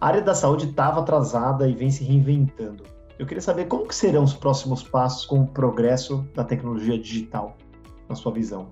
A 0.00 0.08
área 0.08 0.20
da 0.20 0.34
saúde 0.34 0.68
estava 0.68 1.00
atrasada 1.00 1.68
e 1.68 1.74
vem 1.74 1.90
se 1.90 2.04
reinventando. 2.04 2.84
Eu 3.18 3.26
queria 3.26 3.40
saber 3.40 3.66
como 3.66 3.86
que 3.86 3.94
serão 3.94 4.24
os 4.24 4.34
próximos 4.34 4.82
passos 4.82 5.24
com 5.24 5.42
o 5.42 5.46
progresso 5.46 6.28
da 6.34 6.44
tecnologia 6.44 6.98
digital, 6.98 7.56
na 8.08 8.16
sua 8.16 8.32
visão. 8.32 8.68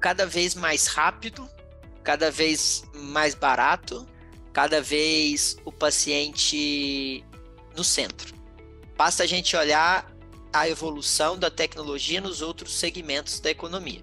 Cada 0.00 0.26
vez 0.26 0.56
mais 0.56 0.88
rápido, 0.88 1.48
cada 2.02 2.30
vez 2.30 2.84
mais 2.92 3.36
barato, 3.36 4.04
cada 4.52 4.82
vez 4.82 5.56
o 5.64 5.70
paciente 5.70 7.24
no 7.76 7.84
centro. 7.84 8.34
Basta 8.96 9.22
a 9.22 9.26
gente 9.26 9.56
olhar 9.56 10.11
a 10.52 10.68
evolução 10.68 11.38
da 11.38 11.50
tecnologia 11.50 12.20
nos 12.20 12.42
outros 12.42 12.74
segmentos 12.74 13.40
da 13.40 13.50
economia. 13.50 14.02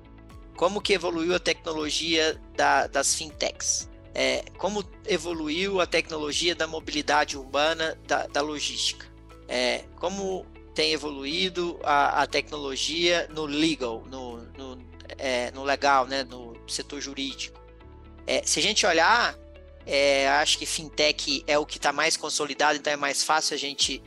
Como 0.58 0.82
que 0.82 0.94
evoluiu 0.94 1.36
a 1.36 1.40
tecnologia 1.40 2.40
da, 2.56 2.88
das 2.88 3.16
fintechs? 3.16 3.90
É, 4.14 4.44
como 4.58 4.84
evoluiu 5.06 5.80
a 5.80 5.86
tecnologia 5.86 6.56
da 6.56 6.68
mobilidade 6.68 7.38
urbana, 7.38 7.98
da, 8.06 8.28
da 8.28 8.42
logística? 8.42 9.08
É, 9.48 9.86
como 9.96 10.46
tem 10.74 10.92
evoluído 10.92 11.80
a, 11.84 12.24
a, 12.24 12.28
tecnologia 12.28 13.28
no 13.34 13.46
legal, 13.46 14.04
no, 14.10 14.38
no, 14.58 14.78
é, 15.18 15.52
no 15.52 15.64
legal, 15.64 16.06
né, 16.08 16.24
no 16.24 16.56
setor 16.68 17.00
jurídico? 17.00 17.60
É, 18.28 18.42
se 18.46 18.60
a 18.60 18.62
gente 18.62 18.86
olhar, 18.86 19.36
é, 19.86 20.28
acho 20.30 20.58
que 20.58 20.66
fintech 20.66 21.44
é 21.48 21.58
o 21.58 21.66
que 21.66 21.78
está 21.78 21.92
mais 21.92 22.18
consolidado, 22.18 22.78
então 22.78 22.92
é 22.92 22.96
mais 22.96 23.24
fácil 23.24 23.56
a 23.56 23.58
gente 23.58 24.04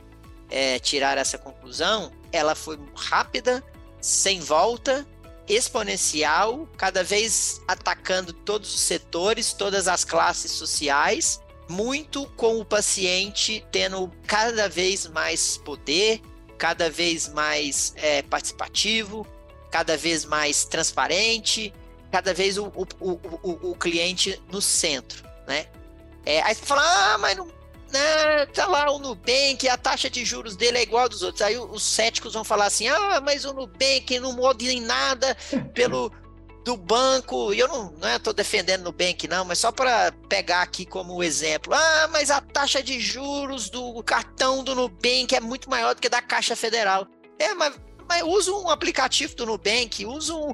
é, 0.49 0.79
tirar 0.79 1.17
essa 1.17 1.37
conclusão. 1.37 2.11
Ela 2.33 2.55
foi 2.55 2.77
rápida, 2.95 3.63
sem 4.01 4.41
volta, 4.41 5.07
exponencial, 5.47 6.67
cada 6.77 7.03
vez 7.03 7.61
atacando 7.67 8.33
todos 8.33 8.73
os 8.73 8.81
setores, 8.81 9.53
todas 9.53 9.87
as 9.87 10.03
classes 10.03 10.51
sociais, 10.51 11.39
muito 11.69 12.25
com 12.35 12.59
o 12.59 12.65
paciente 12.65 13.65
tendo 13.71 14.11
cada 14.27 14.67
vez 14.67 15.07
mais 15.07 15.57
poder, 15.57 16.21
cada 16.57 16.89
vez 16.89 17.27
mais 17.29 17.93
é, 17.95 18.21
participativo, 18.21 19.25
cada 19.71 19.97
vez 19.97 20.25
mais 20.25 20.65
transparente, 20.65 21.73
cada 22.11 22.33
vez 22.33 22.57
o, 22.57 22.65
o, 22.67 22.85
o, 23.01 23.71
o 23.71 23.75
cliente 23.75 24.41
no 24.51 24.61
centro, 24.61 25.23
né? 25.47 25.67
É, 26.25 26.41
aí 26.41 26.55
você 26.55 26.65
fala, 26.65 26.81
ah, 26.83 27.17
mas 27.17 27.35
não, 27.35 27.47
né, 27.93 28.45
tá 28.47 28.65
lá 28.65 28.91
o 28.91 28.97
Nubank, 28.97 29.69
a 29.69 29.77
taxa 29.77 30.09
de 30.09 30.25
juros 30.25 30.55
dele 30.55 30.79
é 30.79 30.83
igual 30.83 31.05
a 31.05 31.07
dos 31.07 31.21
outros. 31.21 31.41
Aí 31.43 31.57
os 31.57 31.83
céticos 31.83 32.33
vão 32.33 32.43
falar 32.43 32.65
assim, 32.65 32.87
ah, 32.87 33.21
mas 33.21 33.45
o 33.45 33.53
Nubank 33.53 34.19
não 34.19 34.33
muda 34.33 34.63
em 34.63 34.81
nada 34.81 35.37
pelo 35.73 36.11
do 36.65 36.77
banco, 36.77 37.53
e 37.53 37.59
eu 37.59 37.67
não 37.67 37.93
estou 38.15 38.33
né, 38.33 38.37
defendendo 38.37 38.81
o 38.81 38.83
Nubank 38.85 39.27
não, 39.27 39.43
mas 39.43 39.59
só 39.59 39.69
para 39.69 40.13
pegar 40.29 40.61
aqui 40.61 40.85
como 40.85 41.21
exemplo, 41.21 41.73
ah, 41.73 42.09
mas 42.09 42.31
a 42.31 42.39
taxa 42.39 42.81
de 42.81 43.01
juros 43.01 43.69
do 43.69 44.01
cartão 44.03 44.63
do 44.63 44.73
Nubank 44.73 45.35
é 45.35 45.41
muito 45.41 45.69
maior 45.69 45.93
do 45.93 45.99
que 45.99 46.07
da 46.07 46.21
Caixa 46.21 46.55
Federal. 46.55 47.05
É, 47.37 47.53
mas, 47.53 47.75
mas 48.07 48.23
usa 48.23 48.53
um 48.53 48.69
aplicativo 48.69 49.35
do 49.35 49.45
Nubank, 49.45 50.05
usa 50.05 50.33
um, 50.33 50.53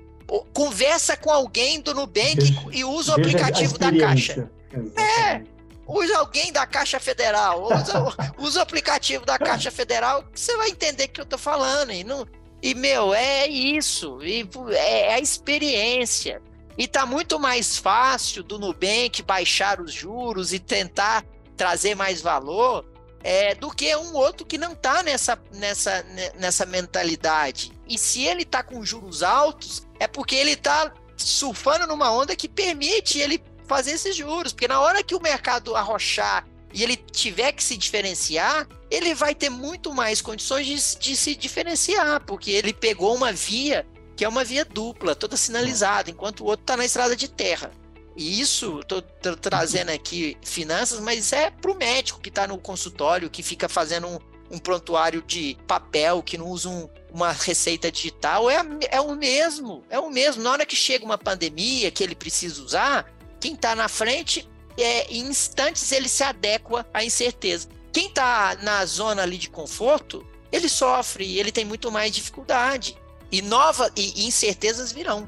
conversa 0.51 1.15
com 1.15 1.29
alguém 1.29 1.79
do 1.79 1.93
Nubank 1.93 2.37
deixa, 2.37 2.65
e 2.71 2.83
usa 2.83 3.11
o 3.11 3.15
aplicativo 3.15 3.77
da 3.77 3.95
Caixa. 3.95 4.49
Exatamente. 4.73 4.99
É, 4.99 5.58
usa 5.89 6.17
alguém 6.19 6.51
da 6.51 6.65
Caixa 6.67 6.99
Federal, 6.99 7.63
usa, 7.63 8.15
usa 8.37 8.59
o 8.59 8.63
aplicativo 8.63 9.25
da 9.25 9.39
Caixa 9.39 9.71
Federal, 9.71 10.23
que 10.23 10.39
você 10.39 10.55
vai 10.55 10.69
entender 10.69 11.05
o 11.05 11.09
que 11.09 11.21
eu 11.21 11.25
tô 11.25 11.37
falando. 11.37 11.91
E, 11.91 12.03
não, 12.03 12.27
e 12.61 12.75
meu, 12.75 13.13
é 13.13 13.47
isso, 13.47 14.19
e, 14.21 14.47
é, 14.71 15.07
é 15.07 15.13
a 15.15 15.19
experiência. 15.19 16.41
E 16.77 16.87
tá 16.87 17.05
muito 17.05 17.39
mais 17.39 17.77
fácil 17.77 18.43
do 18.43 18.59
Nubank 18.59 19.21
baixar 19.23 19.81
os 19.81 19.91
juros 19.91 20.53
e 20.53 20.59
tentar 20.59 21.25
trazer 21.57 21.95
mais 21.95 22.21
valor 22.21 22.85
é, 23.21 23.53
do 23.55 23.69
que 23.69 23.93
um 23.97 24.15
outro 24.15 24.45
que 24.45 24.57
não 24.57 24.73
está 24.73 25.03
nessa, 25.03 25.37
nessa, 25.51 26.05
nessa 26.35 26.65
mentalidade. 26.65 27.73
E 27.87 27.97
se 27.97 28.23
ele 28.23 28.43
está 28.43 28.63
com 28.63 28.85
juros 28.85 29.23
altos, 29.23 29.85
é 29.99 30.07
porque 30.07 30.35
ele 30.35 30.51
está 30.51 30.93
surfando 31.17 31.85
numa 31.85 32.11
onda 32.11 32.35
que 32.35 32.47
permite 32.47 33.19
ele 33.19 33.43
fazer 33.69 33.91
esses 33.91 34.15
juros. 34.15 34.51
Porque 34.51 34.67
na 34.67 34.81
hora 34.81 35.03
que 35.03 35.15
o 35.15 35.21
mercado 35.21 35.75
arrochar 35.75 36.45
e 36.73 36.83
ele 36.83 36.97
tiver 36.97 37.51
que 37.51 37.63
se 37.63 37.77
diferenciar, 37.77 38.67
ele 38.91 39.15
vai 39.15 39.33
ter 39.33 39.49
muito 39.49 39.93
mais 39.93 40.21
condições 40.21 40.65
de, 40.67 40.99
de 40.99 41.15
se 41.15 41.35
diferenciar, 41.35 42.23
porque 42.25 42.51
ele 42.51 42.73
pegou 42.73 43.15
uma 43.15 43.31
via 43.31 43.87
que 44.15 44.25
é 44.25 44.27
uma 44.27 44.43
via 44.43 44.65
dupla, 44.65 45.15
toda 45.15 45.37
sinalizada, 45.37 46.11
enquanto 46.11 46.41
o 46.41 46.45
outro 46.45 46.63
está 46.63 46.75
na 46.75 46.83
estrada 46.83 47.15
de 47.15 47.29
terra. 47.29 47.71
E 48.17 48.41
isso, 48.41 48.81
estou 48.81 49.01
trazendo 49.01 49.91
aqui 49.91 50.37
finanças, 50.43 50.99
mas 50.99 51.31
é 51.31 51.49
para 51.49 51.71
o 51.71 51.75
médico 51.75 52.19
que 52.19 52.27
está 52.27 52.45
no 52.45 52.57
consultório, 52.57 53.29
que 53.29 53.41
fica 53.41 53.69
fazendo 53.69 54.07
um, 54.07 54.19
um, 54.51 54.59
prontuário 54.59 55.21
de 55.21 55.57
papel, 55.65 56.21
que 56.21 56.37
não 56.37 56.47
usa 56.47 56.67
um, 56.67 56.89
uma 57.09 57.31
receita 57.31 57.89
digital, 57.89 58.49
é, 58.49 58.59
é 58.91 58.99
o 58.99 59.15
mesmo, 59.15 59.85
é 59.89 59.97
o 59.97 60.09
mesmo. 60.09 60.43
Na 60.43 60.51
hora 60.51 60.65
que 60.65 60.75
chega 60.75 61.05
uma 61.05 61.17
pandemia 61.17 61.89
que 61.89 62.03
ele 62.03 62.13
precisa 62.13 62.61
usar, 62.61 63.09
quem 63.39 63.53
está 63.53 63.75
na 63.75 63.87
frente, 63.87 64.47
é, 64.77 65.11
em 65.11 65.21
instantes 65.27 65.91
ele 65.91 66.07
se 66.07 66.23
adequa 66.23 66.85
à 66.93 67.03
incerteza. 67.03 67.67
Quem 67.91 68.07
está 68.07 68.57
na 68.61 68.85
zona 68.85 69.23
ali 69.23 69.37
de 69.37 69.49
conforto, 69.49 70.25
ele 70.51 70.69
sofre, 70.69 71.37
ele 71.37 71.51
tem 71.51 71.65
muito 71.65 71.91
mais 71.91 72.11
dificuldade. 72.11 72.97
E 73.31 73.41
nova 73.41 73.91
e 73.95 74.25
incertezas 74.25 74.91
virão. 74.91 75.27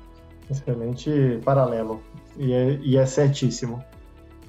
Excelente 0.49 1.39
paralelo. 1.43 2.01
E 2.37 2.51
é, 2.51 2.79
e 2.81 2.97
é 2.97 3.05
certíssimo. 3.05 3.83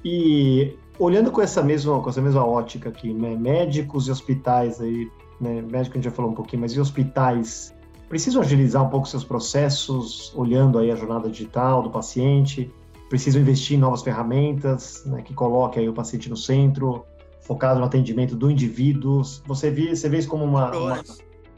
E 0.03 0.75
olhando 0.99 1.31
com 1.31 1.41
essa 1.41 1.61
mesma, 1.61 2.01
com 2.01 2.09
essa 2.09 2.21
mesma 2.21 2.45
ótica 2.45 2.89
aqui, 2.89 3.13
né, 3.13 3.35
médicos 3.35 4.07
e 4.07 4.11
hospitais 4.11 4.81
aí, 4.81 5.09
né, 5.39 5.61
médico 5.61 5.95
a 5.95 5.97
gente 5.97 6.05
já 6.05 6.11
falou 6.11 6.31
um 6.31 6.35
pouquinho, 6.35 6.61
mas 6.61 6.73
e 6.73 6.79
hospitais 6.79 7.73
precisam 8.09 8.41
agilizar 8.41 8.83
um 8.83 8.89
pouco 8.89 9.07
seus 9.07 9.23
processos, 9.23 10.31
olhando 10.35 10.77
aí 10.77 10.91
a 10.91 10.95
jornada 10.95 11.29
digital 11.29 11.81
do 11.81 11.89
paciente, 11.89 12.71
precisam 13.13 13.39
investir 13.39 13.77
em 13.77 13.79
novas 13.79 14.01
ferramentas, 14.01 15.05
né, 15.05 15.21
que 15.21 15.35
coloquem 15.35 15.83
aí 15.83 15.87
o 15.87 15.93
paciente 15.93 16.27
no 16.31 16.35
centro, 16.35 17.05
focado 17.41 17.79
no 17.79 17.85
atendimento 17.85 18.35
do 18.35 18.49
indivíduo. 18.49 19.21
Você 19.45 19.69
vê, 19.69 19.95
você 19.95 20.09
vê 20.09 20.17
isso 20.17 20.27
como 20.27 20.43
uma, 20.43 20.75
uma 20.75 21.03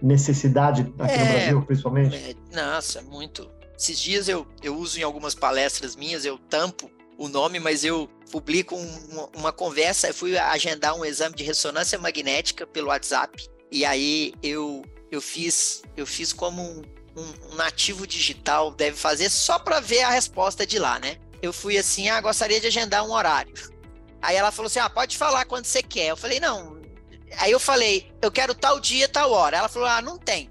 necessidade 0.02 0.82
aqui 1.00 1.14
é, 1.14 1.18
no 1.18 1.32
Brasil, 1.32 1.62
principalmente? 1.62 2.14
É, 2.14 2.36
nossa, 2.54 3.02
muito. 3.04 3.50
Esses 3.80 3.98
dias 3.98 4.28
eu, 4.28 4.46
eu 4.62 4.76
uso 4.76 5.00
em 5.00 5.04
algumas 5.04 5.34
palestras 5.34 5.96
minhas, 5.96 6.26
eu 6.26 6.38
tampo 6.38 6.92
o 7.18 7.30
nome, 7.30 7.58
mas 7.58 7.86
eu 7.86 8.10
publico 8.30 8.76
um, 8.76 9.30
uma 9.34 9.54
conversa, 9.54 10.08
eu 10.10 10.14
fui 10.14 10.38
agendar 10.38 10.94
um 10.94 11.06
exame 11.06 11.38
de 11.38 11.46
ressonância 11.46 11.98
magnética 11.98 12.68
pelo 12.68 12.90
WhatsApp, 12.90 13.48
e 13.72 13.86
aí 13.86 14.34
eu, 14.44 14.84
eu 15.10 15.22
fiz 15.22 15.84
eu 15.96 16.06
fiz 16.06 16.34
como 16.34 16.62
um, 16.62 16.82
um, 17.16 17.54
um 17.54 17.56
nativo 17.56 18.06
digital 18.06 18.72
deve 18.72 18.98
fazer 18.98 19.30
só 19.30 19.58
para 19.58 19.80
ver 19.80 20.02
a 20.02 20.10
resposta 20.10 20.68
de 20.68 20.78
lá, 20.78 21.00
né? 21.00 21.16
Eu 21.46 21.54
fui 21.54 21.78
assim, 21.78 22.10
ah, 22.10 22.20
gostaria 22.20 22.60
de 22.60 22.68
agendar 22.68 23.06
um 23.06 23.12
horário. 23.12 23.54
Aí 24.22 24.36
ela 24.36 24.52
falou 24.52 24.68
assim, 24.68 24.80
ah, 24.80 24.90
pode 24.90 25.18
falar 25.18 25.46
quando 25.46 25.66
você 25.66 25.84
quer. 25.84 26.08
Eu 26.08 26.18
falei, 26.18 26.40
não. 26.40 26.82
Aí 27.38 27.52
eu 27.52 27.60
falei, 27.60 28.12
eu 28.22 28.32
quero 28.32 28.56
tal 28.56 28.80
dia, 28.80 29.08
tal 29.08 29.32
hora. 29.32 29.58
Ela 29.58 29.70
falou, 29.70 29.88
ah, 29.88 30.02
não 30.02 30.18
tem. 30.18 30.50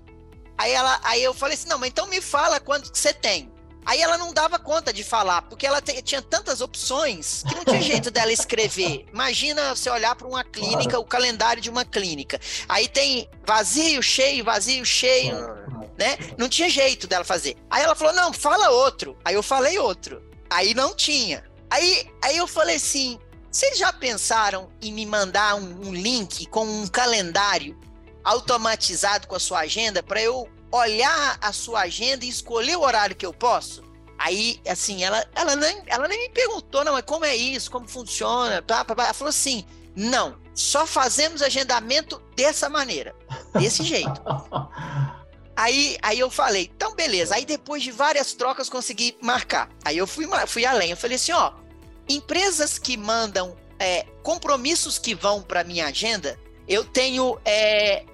Aí, 0.56 0.70
ela, 0.72 1.00
aí 1.02 1.22
eu 1.22 1.34
falei 1.34 1.54
assim, 1.54 1.68
não, 1.68 1.78
mas 1.78 1.90
então 1.90 2.06
me 2.06 2.20
fala 2.20 2.60
quando 2.60 2.94
você 2.94 3.12
tem. 3.12 3.52
Aí 3.86 4.00
ela 4.00 4.16
não 4.16 4.32
dava 4.32 4.58
conta 4.58 4.92
de 4.92 5.04
falar, 5.04 5.42
porque 5.42 5.66
ela 5.66 5.82
tinha 5.82 6.22
tantas 6.22 6.60
opções 6.60 7.42
que 7.46 7.54
não 7.54 7.64
tinha 7.64 7.82
jeito 7.82 8.10
dela 8.10 8.32
escrever. 8.32 9.04
Imagina 9.12 9.74
você 9.74 9.90
olhar 9.90 10.14
para 10.14 10.26
uma 10.26 10.42
clínica, 10.42 10.90
claro. 10.90 11.00
o 11.00 11.04
calendário 11.04 11.60
de 11.60 11.68
uma 11.68 11.84
clínica. 11.84 12.40
Aí 12.66 12.88
tem 12.88 13.28
vazio, 13.44 14.02
cheio, 14.02 14.42
vazio, 14.42 14.86
cheio, 14.86 15.36
claro. 15.36 15.90
né? 15.98 16.16
Não 16.38 16.48
tinha 16.48 16.70
jeito 16.70 17.06
dela 17.06 17.24
fazer. 17.24 17.56
Aí 17.68 17.82
ela 17.82 17.94
falou: 17.94 18.14
"Não, 18.14 18.32
fala 18.32 18.70
outro". 18.70 19.18
Aí 19.22 19.34
eu 19.34 19.42
falei 19.42 19.78
outro. 19.78 20.22
Aí 20.54 20.72
não 20.72 20.94
tinha. 20.94 21.42
Aí, 21.68 22.08
aí 22.22 22.36
eu 22.36 22.46
falei 22.46 22.76
assim: 22.76 23.18
"Vocês 23.50 23.76
já 23.76 23.92
pensaram 23.92 24.70
em 24.80 24.92
me 24.92 25.04
mandar 25.04 25.56
um, 25.56 25.88
um 25.88 25.92
link 25.92 26.46
com 26.46 26.64
um 26.64 26.86
calendário 26.86 27.76
automatizado 28.22 29.26
com 29.26 29.34
a 29.34 29.40
sua 29.40 29.60
agenda 29.60 30.00
para 30.00 30.22
eu 30.22 30.48
olhar 30.70 31.38
a 31.40 31.52
sua 31.52 31.80
agenda 31.80 32.24
e 32.24 32.28
escolher 32.28 32.76
o 32.76 32.82
horário 32.82 33.16
que 33.16 33.26
eu 33.26 33.34
posso? 33.34 33.82
Aí, 34.16 34.60
assim, 34.68 35.02
ela, 35.02 35.26
ela, 35.34 35.56
nem, 35.56 35.82
ela 35.86 36.06
nem 36.06 36.20
me 36.20 36.28
perguntou, 36.28 36.84
não, 36.84 36.92
mas 36.92 37.02
como 37.04 37.24
é 37.24 37.34
isso, 37.34 37.68
como 37.68 37.88
funciona, 37.88 38.62
tá, 38.62 38.86
ela 38.88 39.12
falou 39.12 39.30
assim, 39.30 39.66
não, 39.96 40.38
só 40.54 40.86
fazemos 40.86 41.42
agendamento 41.42 42.22
dessa 42.36 42.68
maneira, 42.68 43.12
desse 43.58 43.82
jeito. 43.82 44.22
Aí, 45.56 45.96
aí 46.02 46.18
eu 46.18 46.30
falei, 46.30 46.70
então 46.74 46.94
beleza. 46.94 47.34
Aí 47.34 47.44
depois 47.44 47.82
de 47.82 47.90
várias 47.90 48.32
trocas 48.32 48.68
consegui 48.68 49.16
marcar. 49.20 49.68
Aí 49.84 49.96
eu 49.96 50.06
fui, 50.06 50.26
fui 50.46 50.64
além. 50.66 50.90
Eu 50.90 50.96
falei 50.96 51.16
assim, 51.16 51.32
ó, 51.32 51.52
empresas 52.08 52.78
que 52.78 52.96
mandam 52.96 53.56
é, 53.78 54.06
compromissos 54.22 54.98
que 54.98 55.14
vão 55.14 55.42
para 55.42 55.64
minha 55.64 55.86
agenda, 55.86 56.38
eu 56.66 56.84
tenho 56.84 57.38
é, 57.44 58.04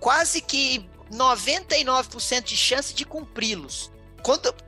quase 0.00 0.40
que 0.40 0.88
99% 1.12 2.42
de 2.42 2.56
chance 2.56 2.94
de 2.94 3.04
cumpri-los. 3.04 3.90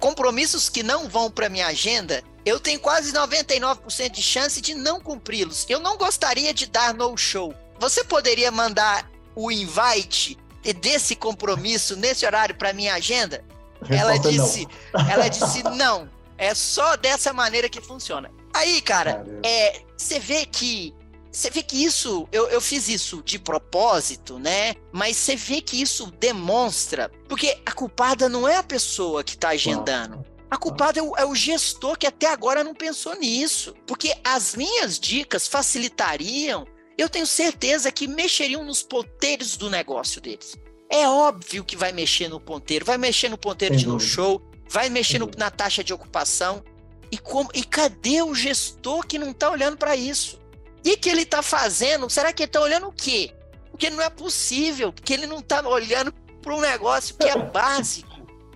Compromissos 0.01 0.69
que 0.69 0.83
não 0.83 1.09
vão 1.09 1.31
para 1.31 1.49
minha 1.49 1.67
agenda, 1.67 2.23
eu 2.45 2.59
tenho 2.59 2.81
quase 2.81 3.13
99% 3.13 4.11
de 4.11 4.23
chance 4.23 4.61
de 4.61 4.75
não 4.75 5.01
cumpri-los. 5.01 5.67
Eu 5.69 5.79
não 5.79 5.97
gostaria 5.97 6.55
de 6.55 6.67
dar 6.67 6.95
no 6.95 7.17
show. 7.17 7.55
Você 7.79 8.03
poderia 8.03 8.51
mandar 8.51 9.11
o 9.35 9.51
invite 9.51 10.39
desse 10.71 11.17
compromisso 11.17 11.97
nesse 11.97 12.27
horário 12.27 12.55
para 12.55 12.73
minha 12.73 12.95
agenda? 12.95 13.43
ela 13.89 14.17
disse, 14.19 14.69
não. 14.93 15.11
ela 15.11 15.29
disse 15.29 15.63
não. 15.63 16.09
É 16.37 16.55
só 16.55 16.97
dessa 16.97 17.33
maneira 17.33 17.69
que 17.69 17.81
funciona. 17.81 18.31
Aí, 18.53 18.81
cara, 18.81 19.25
é, 19.43 19.81
você 19.97 20.19
vê 20.19 20.45
que 20.45 20.95
você 21.33 21.49
vê 21.49 21.63
que 21.63 21.83
isso, 21.83 22.29
eu, 22.31 22.47
eu 22.49 22.61
fiz 22.61 22.89
isso 22.89 23.23
de 23.25 23.39
propósito, 23.39 24.39
né? 24.39 24.75
Mas 24.93 25.17
você 25.17 25.35
vê 25.35 25.63
que 25.63 25.81
isso 25.81 26.13
demonstra, 26.21 27.11
porque 27.27 27.59
a 27.65 27.73
culpada 27.73 28.29
não 28.29 28.47
é 28.47 28.57
a 28.57 28.63
pessoa 28.63 29.25
que 29.25 29.33
está 29.33 29.49
agendando. 29.49 30.23
A 30.51 30.59
culpada 30.59 31.01
é 31.01 31.03
o, 31.03 31.17
é 31.17 31.25
o, 31.25 31.35
gestor 31.35 31.97
que 31.97 32.07
até 32.07 32.27
agora 32.27 32.63
não 32.63 32.75
pensou 32.75 33.15
nisso. 33.15 33.75
Porque 33.87 34.15
as 34.23 34.55
minhas 34.55 35.01
dicas 35.01 35.49
facilitariam, 35.49 36.67
eu 36.97 37.09
tenho 37.09 37.27
certeza 37.27 37.91
que 37.91 38.07
mexeriam 38.07 38.65
nos 38.65 38.83
ponteiros 38.83 39.57
do 39.57 39.71
negócio 39.71 40.21
deles. 40.21 40.57
É 40.89 41.09
óbvio 41.09 41.65
que 41.65 41.77
vai 41.77 41.91
mexer 41.91 42.29
no 42.29 42.39
ponteiro, 42.39 42.85
vai 42.85 42.99
mexer 42.99 43.29
no 43.29 43.39
ponteiro 43.39 43.75
de 43.77 43.87
no 43.87 43.99
show, 43.99 44.43
vai 44.69 44.91
mexer 44.91 45.19
no, 45.19 45.31
na 45.39 45.51
taxa 45.51 45.83
de 45.83 45.93
ocupação. 45.93 46.63
E, 47.11 47.19
como, 47.19 47.51
e 47.55 47.65
cadê 47.65 48.23
o 48.23 48.35
gestor 48.35 49.07
que 49.07 49.19
não 49.19 49.31
está 49.31 49.51
olhando 49.51 49.77
para 49.77 49.97
isso? 49.97 50.39
E 50.85 50.97
que 50.97 51.09
ele 51.09 51.23
está 51.23 51.43
fazendo? 51.43 52.09
Será 52.11 52.33
que 52.33 52.43
ele 52.43 52.49
está 52.49 52.61
olhando 52.61 52.89
o 52.89 52.93
quê? 52.93 53.33
Porque 53.71 53.89
não 53.89 54.03
é 54.03 54.11
possível, 54.11 54.93
porque 54.93 55.13
ele 55.15 55.27
não 55.27 55.39
está 55.39 55.67
olhando 55.67 56.13
para 56.43 56.55
um 56.55 56.61
negócio 56.61 57.15
que 57.17 57.27
é 57.27 57.37
básico. 57.39 58.11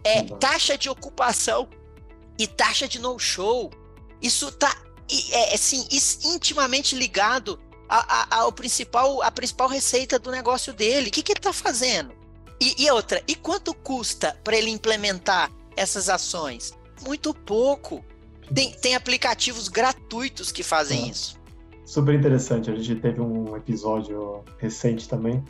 É 0.04 0.22
taxa 0.22 0.76
de 0.76 0.88
ocupação 0.88 1.68
e 2.38 2.46
taxa 2.46 2.86
de 2.86 2.98
no-show. 2.98 3.70
Isso 4.20 4.48
está 4.48 4.74
é, 5.32 5.54
assim, 5.54 5.86
intimamente 6.24 6.94
ligado 6.94 7.58
a, 7.88 8.36
a, 8.36 8.40
ao 8.40 8.52
principal, 8.52 9.22
a 9.22 9.30
principal 9.30 9.68
receita 9.68 10.18
do 10.18 10.30
negócio 10.30 10.72
dele. 10.72 11.08
O 11.08 11.12
que, 11.12 11.22
que 11.22 11.32
ele 11.32 11.38
está 11.38 11.52
fazendo? 11.52 12.12
E, 12.60 12.84
e 12.84 12.90
outra, 12.90 13.22
e 13.28 13.34
quanto 13.34 13.74
custa 13.74 14.36
para 14.42 14.56
ele 14.56 14.70
implementar 14.70 15.50
essas 15.76 16.08
ações? 16.08 16.72
Muito 17.04 17.34
pouco. 17.34 18.04
Tem, 18.52 18.72
tem 18.72 18.94
aplicativos 18.94 19.68
gratuitos 19.68 20.52
que 20.52 20.62
fazem 20.62 21.08
é. 21.08 21.10
isso 21.10 21.36
super 21.86 22.14
interessante. 22.14 22.68
A 22.70 22.74
gente 22.74 22.96
teve 22.96 23.20
um 23.20 23.56
episódio 23.56 24.42
recente 24.58 25.08
também 25.08 25.42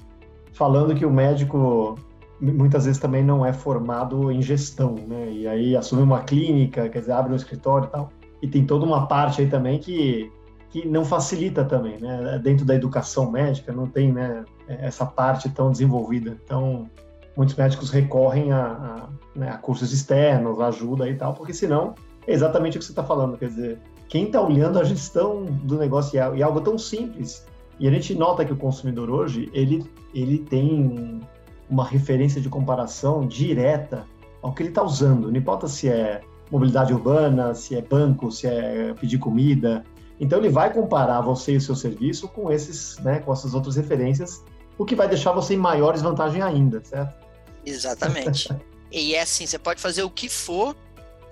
falando 0.52 0.94
que 0.94 1.04
o 1.04 1.10
médico 1.10 1.98
muitas 2.38 2.84
vezes 2.84 3.00
também 3.00 3.24
não 3.24 3.44
é 3.44 3.52
formado 3.52 4.30
em 4.30 4.42
gestão, 4.42 4.94
né? 4.94 5.30
E 5.32 5.48
aí 5.48 5.74
assume 5.74 6.02
uma 6.02 6.22
clínica, 6.22 6.88
quer 6.90 7.00
dizer, 7.00 7.12
abre 7.12 7.32
um 7.32 7.36
escritório 7.36 7.88
e 7.88 7.90
tal. 7.90 8.12
E 8.42 8.46
tem 8.46 8.66
toda 8.66 8.84
uma 8.84 9.06
parte 9.06 9.40
aí 9.40 9.48
também 9.48 9.78
que, 9.78 10.30
que 10.76 10.86
não 10.86 11.06
facilita 11.06 11.64
também, 11.64 11.98
né? 11.98 12.38
Dentro 12.42 12.66
da 12.66 12.74
educação 12.74 13.30
médica 13.30 13.72
não 13.72 13.86
tem, 13.86 14.12
né, 14.12 14.44
essa 14.68 15.06
parte 15.06 15.48
tão 15.48 15.70
desenvolvida. 15.70 16.36
Então, 16.44 16.90
muitos 17.34 17.54
médicos 17.54 17.88
recorrem 17.88 18.52
a, 18.52 18.66
a, 18.66 19.08
né, 19.34 19.48
a 19.48 19.56
cursos 19.56 19.90
externos, 19.90 20.60
ajuda 20.60 21.08
e 21.08 21.14
tal, 21.14 21.32
porque 21.32 21.54
senão 21.54 21.94
é 22.26 22.32
exatamente 22.34 22.76
o 22.76 22.80
que 22.80 22.84
você 22.84 22.92
está 22.92 23.02
falando, 23.02 23.38
quer 23.38 23.48
dizer, 23.48 23.78
quem 24.06 24.24
está 24.24 24.38
olhando 24.42 24.78
a 24.78 24.84
gestão 24.84 25.44
do 25.44 25.78
negócio 25.78 26.14
e 26.36 26.40
é 26.40 26.44
algo 26.44 26.60
tão 26.60 26.76
simples. 26.76 27.46
E 27.80 27.88
a 27.88 27.90
gente 27.90 28.14
nota 28.14 28.44
que 28.44 28.52
o 28.52 28.56
consumidor 28.56 29.08
hoje, 29.08 29.48
ele, 29.54 29.82
ele 30.14 30.38
tem 30.40 31.22
uma 31.70 31.86
referência 31.86 32.38
de 32.38 32.50
comparação 32.50 33.26
direta 33.26 34.04
ao 34.42 34.52
que 34.52 34.62
ele 34.62 34.68
está 34.68 34.82
usando. 34.82 35.30
Não 35.30 35.38
importa 35.38 35.68
se 35.68 35.88
é 35.88 36.20
mobilidade 36.50 36.92
urbana, 36.92 37.54
se 37.54 37.76
é 37.76 37.80
banco, 37.80 38.30
se 38.30 38.46
é 38.46 38.94
pedir 39.00 39.18
comida. 39.18 39.82
Então 40.18 40.38
ele 40.38 40.48
vai 40.48 40.72
comparar 40.72 41.20
você 41.20 41.52
e 41.52 41.56
o 41.56 41.60
seu 41.60 41.74
serviço 41.74 42.28
com 42.28 42.50
esses, 42.50 42.98
né, 42.98 43.20
com 43.20 43.32
essas 43.32 43.54
outras 43.54 43.76
referências, 43.76 44.42
o 44.78 44.84
que 44.84 44.94
vai 44.94 45.08
deixar 45.08 45.32
você 45.32 45.54
em 45.54 45.58
maior 45.58 45.92
desvantagem 45.92 46.42
ainda, 46.42 46.82
certo? 46.84 47.14
Exatamente. 47.64 48.48
e 48.90 49.14
é 49.14 49.22
assim, 49.22 49.46
você 49.46 49.58
pode 49.58 49.80
fazer 49.80 50.02
o 50.02 50.10
que 50.10 50.28
for 50.28 50.74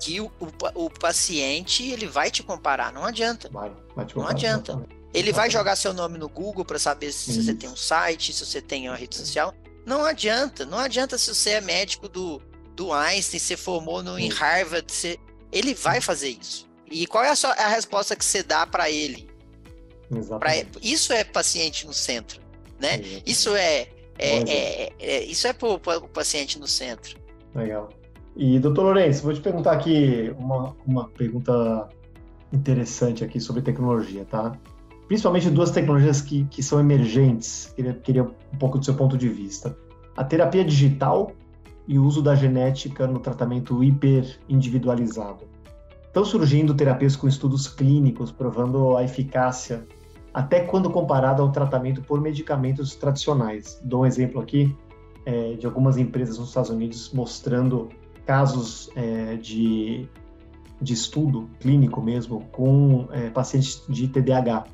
que 0.00 0.20
o, 0.20 0.30
o, 0.38 0.84
o, 0.84 0.90
paciente 0.90 1.90
ele 1.90 2.06
vai 2.06 2.30
te 2.30 2.42
comparar, 2.42 2.92
não 2.92 3.04
adianta. 3.04 3.48
Vai, 3.50 3.72
vai 3.94 4.04
te 4.04 4.14
comparar, 4.14 4.32
não 4.32 4.36
adianta. 4.36 4.86
Ele 5.14 5.32
vai 5.32 5.48
jogar 5.48 5.76
seu 5.76 5.94
nome 5.94 6.18
no 6.18 6.28
Google 6.28 6.64
para 6.64 6.78
saber 6.78 7.12
se 7.12 7.30
Isso. 7.30 7.44
você 7.44 7.54
tem 7.54 7.70
um 7.70 7.76
site, 7.76 8.32
se 8.32 8.44
você 8.44 8.60
tem 8.60 8.88
uma 8.88 8.96
rede 8.96 9.14
social. 9.16 9.54
Não 9.86 10.04
adianta, 10.04 10.66
não 10.66 10.78
adianta 10.78 11.16
se 11.16 11.32
você 11.32 11.50
é 11.50 11.60
médico 11.60 12.08
do, 12.08 12.42
do 12.74 12.92
Einstein, 12.92 13.38
se 13.38 13.56
formou 13.56 14.02
no, 14.02 14.18
em 14.18 14.28
Harvard, 14.28 14.90
você, 14.90 15.18
ele 15.52 15.72
vai 15.72 16.00
fazer 16.00 16.30
isso. 16.30 16.66
E 16.90 17.06
qual 17.06 17.24
é 17.24 17.30
a, 17.30 17.36
sua, 17.36 17.50
a 17.50 17.68
resposta 17.68 18.14
que 18.14 18.24
você 18.24 18.42
dá 18.42 18.66
para 18.66 18.90
ele? 18.90 19.28
Pra, 20.38 20.50
isso 20.82 21.12
é 21.12 21.24
paciente 21.24 21.86
no 21.86 21.92
centro, 21.92 22.40
né? 22.78 23.00
Isso 23.26 23.54
é, 23.56 23.88
é, 24.18 24.38
é, 24.48 24.92
é, 25.00 25.24
isso 25.24 25.46
é 25.46 25.52
para 25.52 25.68
o 25.68 26.08
paciente 26.08 26.58
no 26.58 26.66
centro. 26.66 27.18
Legal. 27.54 27.88
E, 28.36 28.58
doutor 28.58 28.82
Lourenço, 28.82 29.22
vou 29.22 29.32
te 29.32 29.40
perguntar 29.40 29.72
aqui 29.72 30.34
uma, 30.38 30.76
uma 30.86 31.08
pergunta 31.08 31.88
interessante 32.52 33.24
aqui 33.24 33.40
sobre 33.40 33.62
tecnologia, 33.62 34.24
tá? 34.24 34.52
Principalmente 35.06 35.50
duas 35.50 35.70
tecnologias 35.70 36.20
que, 36.20 36.44
que 36.44 36.62
são 36.62 36.80
emergentes, 36.80 37.72
queria, 37.76 37.94
queria 37.94 38.22
um 38.24 38.58
pouco 38.58 38.78
do 38.78 38.84
seu 38.84 38.94
ponto 38.94 39.16
de 39.16 39.28
vista. 39.28 39.76
A 40.16 40.24
terapia 40.24 40.64
digital 40.64 41.32
e 41.86 41.98
o 41.98 42.04
uso 42.04 42.22
da 42.22 42.34
genética 42.34 43.06
no 43.06 43.20
tratamento 43.20 43.82
hiper 43.84 44.38
individualizado. 44.48 45.44
Estão 46.14 46.24
surgindo 46.24 46.72
terapias 46.74 47.16
com 47.16 47.26
estudos 47.26 47.66
clínicos 47.66 48.30
provando 48.30 48.96
a 48.96 49.02
eficácia, 49.02 49.84
até 50.32 50.60
quando 50.60 50.88
comparado 50.88 51.42
ao 51.42 51.50
tratamento 51.50 52.02
por 52.02 52.20
medicamentos 52.20 52.94
tradicionais. 52.94 53.80
Dou 53.82 54.02
um 54.02 54.06
exemplo 54.06 54.40
aqui 54.40 54.72
é, 55.26 55.54
de 55.54 55.66
algumas 55.66 55.96
empresas 55.96 56.38
nos 56.38 56.50
Estados 56.50 56.70
Unidos 56.70 57.10
mostrando 57.12 57.88
casos 58.24 58.88
é, 58.94 59.34
de, 59.34 60.08
de 60.80 60.92
estudo 60.92 61.50
clínico 61.58 62.00
mesmo 62.00 62.44
com 62.52 63.08
é, 63.10 63.30
pacientes 63.30 63.82
de 63.88 64.06
TDAH. 64.06 64.66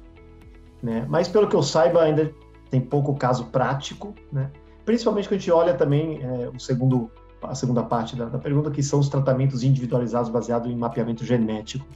Né? 0.83 1.07
Mas, 1.09 1.27
pelo 1.27 1.49
que 1.49 1.57
eu 1.57 1.63
saiba, 1.63 2.03
ainda 2.03 2.31
tem 2.69 2.83
pouco 2.83 3.15
caso 3.15 3.47
prático, 3.47 4.15
né? 4.31 4.51
principalmente 4.85 5.27
quando 5.27 5.37
a 5.37 5.39
gente 5.39 5.51
olha 5.51 5.73
também 5.73 6.21
é, 6.23 6.51
o 6.55 6.61
segundo, 6.61 7.11
a 7.43 7.55
segunda 7.55 7.83
parte 7.83 8.17
da, 8.17 8.27
da 8.27 8.39
pergunta, 8.39 8.71
que 8.71 8.83
são 8.83 9.01
os 9.01 9.09
tratamentos 9.09 9.63
individualizados 9.63 10.31
baseados 10.31 10.71
em 10.71 10.77
mapeamento 10.77 11.25
genético. 11.25 11.87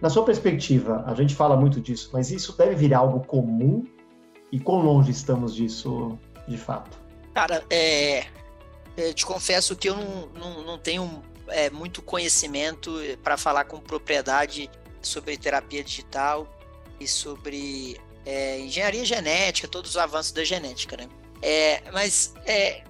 Na 0.00 0.10
sua 0.10 0.24
perspectiva, 0.24 1.02
a 1.06 1.14
gente 1.14 1.34
fala 1.34 1.56
muito 1.56 1.80
disso, 1.80 2.10
mas 2.12 2.30
isso 2.30 2.56
deve 2.56 2.74
virar 2.74 2.98
algo 2.98 3.20
comum? 3.26 3.84
E 4.52 4.60
quão 4.60 4.80
longe 4.80 5.10
estamos 5.10 5.54
disso 5.54 6.18
de 6.46 6.56
fato? 6.56 6.98
Cara, 7.32 7.64
é, 7.70 8.26
é, 8.96 9.12
te 9.12 9.24
confesso 9.24 9.74
que 9.74 9.88
eu 9.88 9.96
não, 9.96 10.28
não, 10.38 10.64
não 10.64 10.78
tenho 10.78 11.22
é, 11.48 11.70
muito 11.70 12.02
conhecimento 12.02 12.92
para 13.22 13.36
falar 13.36 13.64
com 13.64 13.80
propriedade 13.80 14.70
sobre 15.02 15.36
terapia 15.36 15.82
digital 15.82 16.46
e 17.00 17.08
sobre 17.08 17.98
é, 18.24 18.60
engenharia 18.60 19.04
genética, 19.04 19.68
todos 19.68 19.90
os 19.90 19.96
avanços 19.96 20.32
da 20.32 20.44
genética, 20.44 20.96
né? 20.96 21.08
É, 21.42 21.82
mas 21.92 22.34
é, 22.46 22.84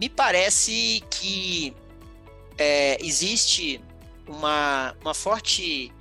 me 0.00 0.08
parece 0.08 1.04
que 1.10 1.76
é, 2.56 2.96
existe 3.04 3.80
uma, 4.26 4.96
uma 5.02 5.12
forte 5.12 5.92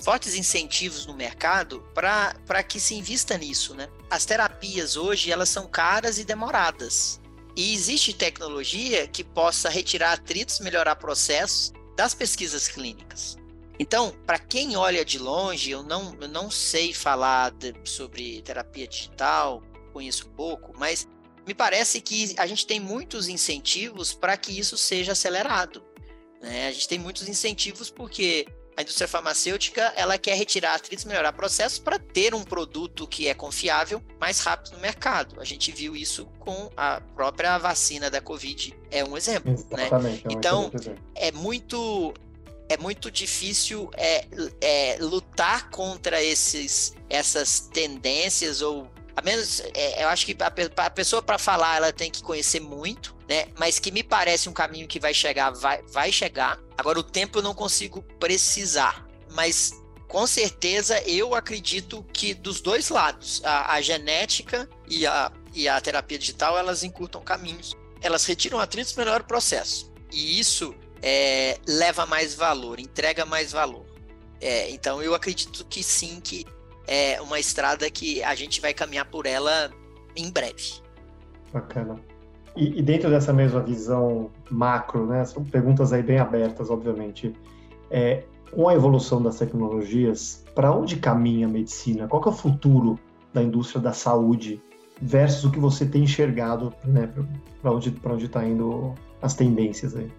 fortes 0.00 0.36
incentivos 0.36 1.06
no 1.06 1.14
mercado 1.14 1.82
para 1.92 2.62
que 2.62 2.78
se 2.78 2.94
invista 2.94 3.36
nisso, 3.36 3.74
né? 3.74 3.88
As 4.10 4.24
terapias 4.24 4.96
hoje 4.96 5.32
elas 5.32 5.48
são 5.48 5.66
caras 5.66 6.18
e 6.18 6.24
demoradas. 6.24 7.20
E 7.56 7.74
existe 7.74 8.12
tecnologia 8.12 9.08
que 9.08 9.24
possa 9.24 9.68
retirar 9.68 10.12
atritos, 10.12 10.60
melhorar 10.60 10.94
processos 10.96 11.72
das 11.96 12.14
pesquisas 12.14 12.68
clínicas. 12.68 13.36
Então, 13.78 14.14
para 14.26 14.38
quem 14.38 14.76
olha 14.76 15.04
de 15.04 15.18
longe, 15.18 15.70
eu 15.70 15.82
não, 15.82 16.16
eu 16.20 16.28
não 16.28 16.50
sei 16.50 16.92
falar 16.92 17.50
de, 17.50 17.74
sobre 17.84 18.42
terapia 18.42 18.86
digital, 18.86 19.62
conheço 19.92 20.28
pouco, 20.30 20.72
mas 20.78 21.08
me 21.48 21.54
parece 21.54 22.02
que 22.02 22.34
a 22.36 22.46
gente 22.46 22.66
tem 22.66 22.78
muitos 22.78 23.26
incentivos 23.26 24.12
para 24.12 24.36
que 24.36 24.52
isso 24.52 24.76
seja 24.76 25.12
acelerado. 25.12 25.82
Né? 26.42 26.68
A 26.68 26.72
gente 26.72 26.86
tem 26.86 26.98
muitos 26.98 27.26
incentivos 27.26 27.88
porque 27.88 28.46
a 28.76 28.82
indústria 28.82 29.08
farmacêutica 29.08 29.90
ela 29.96 30.18
quer 30.18 30.36
retirar 30.36 30.74
atritos, 30.74 31.06
melhorar 31.06 31.32
processos 31.32 31.78
para 31.78 31.98
ter 31.98 32.34
um 32.34 32.44
produto 32.44 33.08
que 33.08 33.28
é 33.28 33.32
confiável 33.32 34.02
mais 34.20 34.40
rápido 34.40 34.74
no 34.74 34.78
mercado. 34.78 35.40
A 35.40 35.44
gente 35.44 35.72
viu 35.72 35.96
isso 35.96 36.26
com 36.38 36.70
a 36.76 37.00
própria 37.16 37.56
vacina 37.56 38.10
da 38.10 38.20
Covid, 38.20 38.76
é 38.90 39.02
um 39.02 39.16
exemplo. 39.16 39.52
Né? 39.70 39.86
Exatamente, 39.86 40.26
né? 40.26 40.34
Então, 40.34 40.70
é 41.14 41.32
muito 41.32 42.12
é 42.68 42.76
muito 42.76 43.10
difícil 43.10 43.90
é, 43.96 44.26
é, 44.60 44.98
lutar 45.00 45.70
contra 45.70 46.22
esses, 46.22 46.94
essas 47.08 47.60
tendências 47.60 48.60
ou 48.60 48.90
a 49.18 49.22
menos 49.22 49.60
é, 49.74 50.04
eu 50.04 50.08
acho 50.08 50.24
que 50.24 50.36
a, 50.40 50.84
a 50.84 50.90
pessoa 50.90 51.20
para 51.20 51.38
falar 51.38 51.76
ela 51.76 51.92
tem 51.92 52.08
que 52.08 52.22
conhecer 52.22 52.60
muito, 52.60 53.16
né? 53.28 53.46
Mas 53.58 53.80
que 53.80 53.90
me 53.90 54.04
parece 54.04 54.48
um 54.48 54.52
caminho 54.52 54.86
que 54.86 55.00
vai 55.00 55.12
chegar, 55.12 55.50
vai, 55.50 55.82
vai 55.88 56.12
chegar. 56.12 56.60
Agora 56.76 57.00
o 57.00 57.02
tempo 57.02 57.38
eu 57.38 57.42
não 57.42 57.52
consigo 57.52 58.00
precisar, 58.20 59.04
mas 59.32 59.72
com 60.06 60.24
certeza 60.24 61.02
eu 61.02 61.34
acredito 61.34 62.06
que 62.12 62.32
dos 62.32 62.60
dois 62.60 62.90
lados, 62.90 63.42
a, 63.44 63.74
a 63.74 63.80
genética 63.80 64.68
e 64.86 65.04
a, 65.04 65.32
e 65.52 65.68
a 65.68 65.80
terapia 65.80 66.18
digital, 66.18 66.56
elas 66.56 66.84
encurtam 66.84 67.20
caminhos. 67.20 67.74
Elas 68.00 68.24
retiram 68.24 68.60
atritos, 68.60 68.94
melhoram 68.94 69.24
o 69.24 69.26
processo. 69.26 69.92
E 70.12 70.38
isso 70.38 70.72
é, 71.02 71.58
leva 71.66 72.06
mais 72.06 72.36
valor, 72.36 72.78
entrega 72.78 73.26
mais 73.26 73.50
valor. 73.50 73.84
É, 74.40 74.70
então 74.70 75.02
eu 75.02 75.12
acredito 75.12 75.64
que 75.64 75.82
sim, 75.82 76.20
que 76.20 76.46
é 76.88 77.20
uma 77.20 77.38
estrada 77.38 77.88
que 77.90 78.22
a 78.22 78.34
gente 78.34 78.60
vai 78.60 78.72
caminhar 78.72 79.04
por 79.04 79.26
ela 79.26 79.70
em 80.16 80.30
breve. 80.30 80.80
Bacana. 81.52 82.00
E, 82.56 82.78
e 82.78 82.82
dentro 82.82 83.10
dessa 83.10 83.32
mesma 83.32 83.60
visão 83.60 84.30
macro, 84.50 85.06
né, 85.06 85.24
são 85.24 85.44
perguntas 85.44 85.92
aí 85.92 86.02
bem 86.02 86.18
abertas, 86.18 86.70
obviamente. 86.70 87.32
É, 87.90 88.24
com 88.50 88.68
a 88.68 88.74
evolução 88.74 89.22
das 89.22 89.38
tecnologias, 89.38 90.44
para 90.54 90.72
onde 90.72 90.96
caminha 90.96 91.46
a 91.46 91.50
medicina? 91.50 92.08
Qual 92.08 92.22
é 92.24 92.28
o 92.28 92.32
futuro 92.32 92.98
da 93.32 93.42
indústria 93.42 93.80
da 93.80 93.92
saúde 93.92 94.60
versus 95.00 95.44
o 95.44 95.50
que 95.50 95.60
você 95.60 95.86
tem 95.86 96.02
enxergado, 96.02 96.74
né, 96.84 97.08
para 97.60 97.70
onde 97.70 97.90
para 97.90 98.14
onde 98.14 98.26
está 98.26 98.44
indo 98.44 98.94
as 99.22 99.34
tendências 99.34 99.94
aí? 99.94 100.10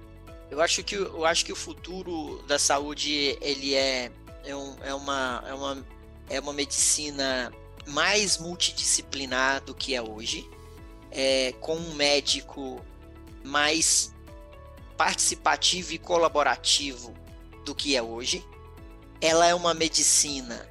Eu 0.50 0.62
acho 0.62 0.84
que 0.84 0.96
eu 0.96 1.26
acho 1.26 1.46
que 1.46 1.52
o 1.52 1.56
futuro 1.56 2.42
da 2.48 2.58
saúde 2.58 3.38
ele 3.42 3.74
é 3.74 4.12
é, 4.46 4.56
um, 4.56 4.76
é 4.82 4.94
uma 4.94 5.44
é 5.48 5.54
uma 5.54 5.78
é 6.30 6.40
uma 6.40 6.54
medicina 6.54 7.52
mais 7.88 8.38
multidisciplinar 8.38 9.62
do 9.62 9.74
que 9.74 9.96
é 9.96 10.02
hoje, 10.02 10.48
é, 11.12 11.54
com 11.60 11.76
um 11.76 11.94
médico 11.96 12.84
mais 13.44 14.14
participativo 14.96 15.94
e 15.94 15.98
colaborativo 15.98 17.14
do 17.66 17.74
que 17.74 17.96
é 17.96 18.02
hoje. 18.02 18.46
Ela 19.20 19.48
é 19.48 19.56
uma 19.56 19.74
medicina 19.74 20.70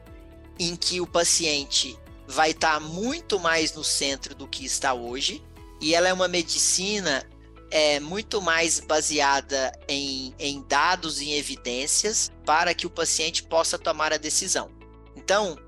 em 0.59 0.77
que 0.77 1.01
o 1.01 1.07
paciente 1.07 1.99
vai 2.27 2.51
estar 2.51 2.79
muito 2.81 3.39
mais 3.41 3.73
no 3.73 3.83
centro 3.83 4.35
do 4.35 4.47
que 4.47 4.65
está 4.65 4.93
hoje, 4.95 5.43
e 5.81 5.95
ela 5.95 6.09
é 6.09 6.13
uma 6.13 6.29
medicina 6.29 7.27
é 7.71 8.01
muito 8.01 8.41
mais 8.41 8.81
baseada 8.81 9.73
em, 9.87 10.35
em 10.39 10.63
dados 10.63 11.21
e 11.21 11.33
evidências 11.33 12.31
para 12.45 12.73
que 12.75 12.87
o 12.87 12.91
paciente 12.91 13.43
possa 13.43 13.79
tomar 13.79 14.13
a 14.13 14.17
decisão. 14.17 14.78
Então, 15.29 15.59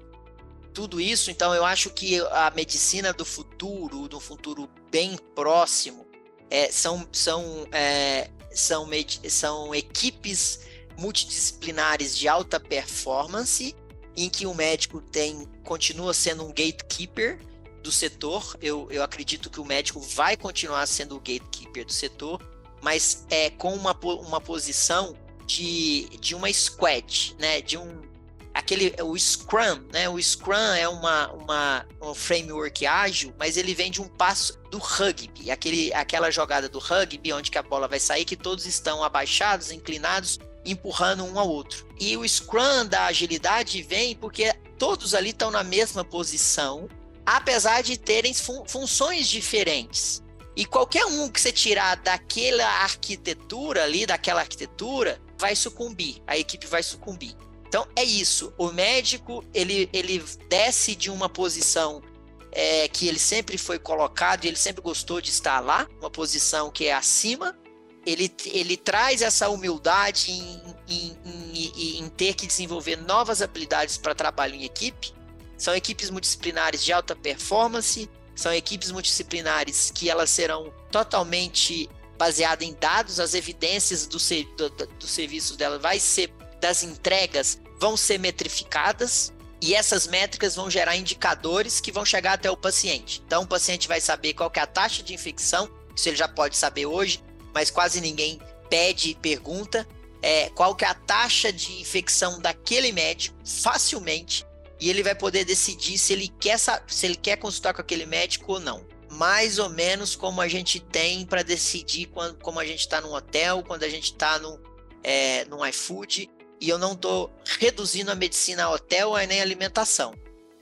tudo 0.72 0.98
isso, 0.98 1.30
então 1.30 1.54
eu 1.54 1.66
acho 1.66 1.90
que 1.90 2.18
a 2.30 2.50
medicina 2.56 3.12
do 3.12 3.26
futuro, 3.26 4.08
do 4.08 4.18
futuro 4.18 4.70
bem 4.90 5.18
próximo, 5.34 6.06
é, 6.48 6.72
são, 6.72 7.06
são, 7.12 7.68
é, 7.70 8.30
são, 8.50 8.88
são 9.28 9.74
equipes 9.74 10.60
multidisciplinares 10.96 12.16
de 12.16 12.26
alta 12.26 12.58
performance, 12.58 13.76
em 14.16 14.30
que 14.30 14.46
o 14.46 14.54
médico 14.54 14.98
tem 14.98 15.46
continua 15.62 16.14
sendo 16.14 16.42
um 16.42 16.48
gatekeeper 16.48 17.38
do 17.82 17.92
setor. 17.92 18.56
Eu, 18.62 18.88
eu 18.90 19.02
acredito 19.02 19.50
que 19.50 19.60
o 19.60 19.64
médico 19.66 20.00
vai 20.00 20.38
continuar 20.38 20.86
sendo 20.86 21.16
o 21.16 21.20
gatekeeper 21.20 21.84
do 21.84 21.92
setor, 21.92 22.40
mas 22.80 23.26
é 23.28 23.50
com 23.50 23.74
uma, 23.74 23.92
uma 23.92 24.40
posição 24.40 25.14
de, 25.44 26.08
de 26.18 26.34
uma 26.34 26.50
squad, 26.50 27.36
né? 27.38 27.60
De 27.60 27.76
um 27.76 28.08
aquele 28.54 28.94
o 29.02 29.16
Scrum, 29.18 29.84
né? 29.92 30.08
O 30.08 30.20
Scrum 30.20 30.74
é 30.74 30.88
uma, 30.88 31.32
uma 31.32 31.86
um 32.00 32.14
framework 32.14 32.86
ágil, 32.86 33.34
mas 33.38 33.56
ele 33.56 33.74
vem 33.74 33.90
de 33.90 34.00
um 34.00 34.08
passo 34.08 34.58
do 34.70 34.78
rugby, 34.78 35.50
aquele, 35.50 35.92
aquela 35.94 36.30
jogada 36.30 36.68
do 36.68 36.78
rugby 36.78 37.32
onde 37.32 37.50
que 37.50 37.58
a 37.58 37.62
bola 37.62 37.88
vai 37.88 38.00
sair, 38.00 38.24
que 38.24 38.36
todos 38.36 38.66
estão 38.66 39.02
abaixados, 39.02 39.70
inclinados, 39.70 40.38
empurrando 40.64 41.24
um 41.24 41.38
ao 41.38 41.48
outro. 41.48 41.86
E 41.98 42.16
o 42.16 42.28
Scrum 42.28 42.86
da 42.86 43.06
agilidade 43.06 43.82
vem 43.82 44.14
porque 44.14 44.52
todos 44.78 45.14
ali 45.14 45.30
estão 45.30 45.50
na 45.50 45.62
mesma 45.62 46.04
posição, 46.04 46.88
apesar 47.24 47.82
de 47.82 47.96
terem 47.96 48.34
fun 48.34 48.64
funções 48.66 49.28
diferentes. 49.28 50.22
E 50.56 50.64
qualquer 50.64 51.06
um 51.06 51.28
que 51.28 51.40
você 51.40 51.52
tirar 51.52 51.96
daquela 51.96 52.66
arquitetura 52.82 53.84
ali, 53.84 54.04
daquela 54.04 54.40
arquitetura, 54.40 55.20
vai 55.38 55.56
sucumbir, 55.56 56.20
a 56.26 56.36
equipe 56.36 56.66
vai 56.66 56.82
sucumbir. 56.82 57.34
Então 57.70 57.86
é 57.94 58.02
isso. 58.02 58.52
O 58.58 58.72
médico 58.72 59.44
ele, 59.54 59.88
ele 59.92 60.20
desce 60.48 60.96
de 60.96 61.08
uma 61.08 61.28
posição 61.28 62.02
é, 62.50 62.88
que 62.88 63.06
ele 63.06 63.20
sempre 63.20 63.56
foi 63.56 63.78
colocado 63.78 64.44
e 64.44 64.48
ele 64.48 64.56
sempre 64.56 64.82
gostou 64.82 65.20
de 65.20 65.30
estar 65.30 65.60
lá, 65.60 65.88
uma 66.00 66.10
posição 66.10 66.68
que 66.68 66.86
é 66.86 66.92
acima. 66.92 67.56
Ele, 68.04 68.34
ele 68.46 68.76
traz 68.76 69.22
essa 69.22 69.48
humildade 69.48 70.32
em, 70.32 70.60
em, 70.88 71.16
em, 71.54 71.98
em 72.00 72.08
ter 72.08 72.34
que 72.34 72.44
desenvolver 72.44 72.96
novas 72.96 73.40
habilidades 73.40 73.96
para 73.96 74.16
trabalho 74.16 74.56
em 74.56 74.64
equipe. 74.64 75.14
São 75.56 75.72
equipes 75.72 76.10
multidisciplinares 76.10 76.82
de 76.82 76.92
alta 76.92 77.14
performance, 77.14 78.10
são 78.34 78.52
equipes 78.52 78.90
multidisciplinares 78.90 79.92
que 79.94 80.10
elas 80.10 80.30
serão 80.30 80.74
totalmente 80.90 81.88
baseadas 82.18 82.66
em 82.66 82.74
dados, 82.74 83.20
as 83.20 83.32
evidências 83.32 84.08
do, 84.08 84.18
do, 84.56 84.70
do, 84.70 84.86
do 84.86 85.06
serviço 85.06 85.56
dela 85.56 85.78
vai 85.78 86.00
ser 86.00 86.34
das 86.60 86.82
entregas 86.82 87.60
vão 87.78 87.96
ser 87.96 88.18
metrificadas 88.18 89.32
e 89.60 89.74
essas 89.74 90.06
métricas 90.06 90.54
vão 90.54 90.70
gerar 90.70 90.96
indicadores 90.96 91.80
que 91.80 91.92
vão 91.92 92.04
chegar 92.04 92.34
até 92.34 92.50
o 92.50 92.56
paciente. 92.56 93.22
Então, 93.26 93.42
o 93.42 93.46
paciente 93.46 93.88
vai 93.88 94.00
saber 94.00 94.34
qual 94.34 94.50
é 94.54 94.60
a 94.60 94.66
taxa 94.66 95.02
de 95.02 95.12
infecção, 95.12 95.70
isso 95.94 96.08
ele 96.08 96.16
já 96.16 96.28
pode 96.28 96.56
saber 96.56 96.86
hoje, 96.86 97.22
mas 97.52 97.70
quase 97.70 98.00
ninguém 98.00 98.40
pede 98.68 99.10
e 99.10 99.14
pergunta 99.14 99.86
é, 100.22 100.48
qual 100.50 100.74
que 100.74 100.84
é 100.84 100.88
a 100.88 100.94
taxa 100.94 101.52
de 101.52 101.80
infecção 101.80 102.40
daquele 102.40 102.92
médico 102.92 103.36
facilmente 103.44 104.46
e 104.78 104.88
ele 104.88 105.02
vai 105.02 105.14
poder 105.14 105.44
decidir 105.44 105.98
se 105.98 106.12
ele 106.12 106.28
quer 106.28 106.58
se 106.58 107.06
ele 107.06 107.16
quer 107.16 107.36
consultar 107.36 107.74
com 107.74 107.82
aquele 107.82 108.06
médico 108.06 108.54
ou 108.54 108.60
não. 108.60 108.86
Mais 109.10 109.58
ou 109.58 109.68
menos 109.68 110.14
como 110.14 110.40
a 110.40 110.48
gente 110.48 110.80
tem 110.80 111.26
para 111.26 111.42
decidir 111.42 112.06
quando, 112.06 112.38
como 112.38 112.60
a 112.60 112.64
gente 112.64 112.80
está 112.80 113.00
no 113.00 113.12
hotel, 113.12 113.62
quando 113.66 113.82
a 113.82 113.88
gente 113.88 114.04
está 114.04 114.38
no, 114.38 114.58
é, 115.02 115.44
no 115.46 115.66
iFood, 115.66 116.30
e 116.60 116.68
eu 116.68 116.78
não 116.78 116.92
estou 116.92 117.30
reduzindo 117.58 118.10
a 118.10 118.14
medicina 118.14 118.64
a 118.64 118.70
hotel 118.70 119.14
nem 119.26 119.40
alimentação. 119.40 120.14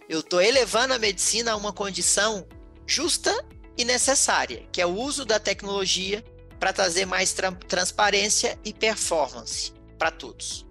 Eu 0.08 0.20
estou 0.20 0.40
elevando 0.40 0.94
a 0.94 0.98
medicina 0.98 1.52
a 1.52 1.56
uma 1.56 1.72
condição 1.72 2.46
justa 2.86 3.32
e 3.76 3.84
necessária, 3.84 4.62
que 4.72 4.80
é 4.80 4.86
o 4.86 4.94
uso 4.94 5.24
da 5.24 5.38
tecnologia 5.38 6.24
para 6.58 6.72
trazer 6.72 7.04
mais 7.04 7.32
tra 7.32 7.52
transparência 7.52 8.58
e 8.64 8.72
performance 8.72 9.72
para 9.98 10.10
todos. 10.10 10.66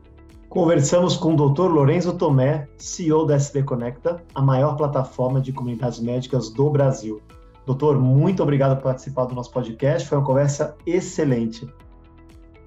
Conversamos 0.49 1.17
com 1.17 1.35
o 1.35 1.49
Dr. 1.49 1.69
Lorenzo 1.69 2.13
Tomé, 2.17 2.67
CEO 2.77 3.25
da 3.25 3.35
SD 3.35 3.63
Conecta, 3.63 4.23
a 4.33 4.41
maior 4.41 4.75
plataforma 4.75 5.41
de 5.41 5.51
comunidades 5.51 5.99
médicas 5.99 6.49
do 6.49 6.69
Brasil. 6.69 7.21
Doutor, 7.65 7.99
muito 7.99 8.41
obrigado 8.41 8.77
por 8.77 8.83
participar 8.83 9.25
do 9.25 9.35
nosso 9.35 9.51
podcast. 9.51 10.07
Foi 10.07 10.17
uma 10.17 10.25
conversa 10.25 10.75
excelente. 10.85 11.67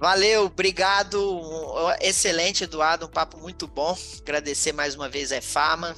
Valeu, 0.00 0.46
obrigado. 0.46 1.38
Excelente, 2.00 2.64
Eduardo. 2.64 3.04
Um 3.04 3.10
papo 3.10 3.36
muito 3.36 3.68
bom. 3.68 3.94
Agradecer 4.22 4.72
mais 4.72 4.94
uma 4.94 5.10
vez 5.10 5.30
a 5.30 5.42
Fama, 5.42 5.94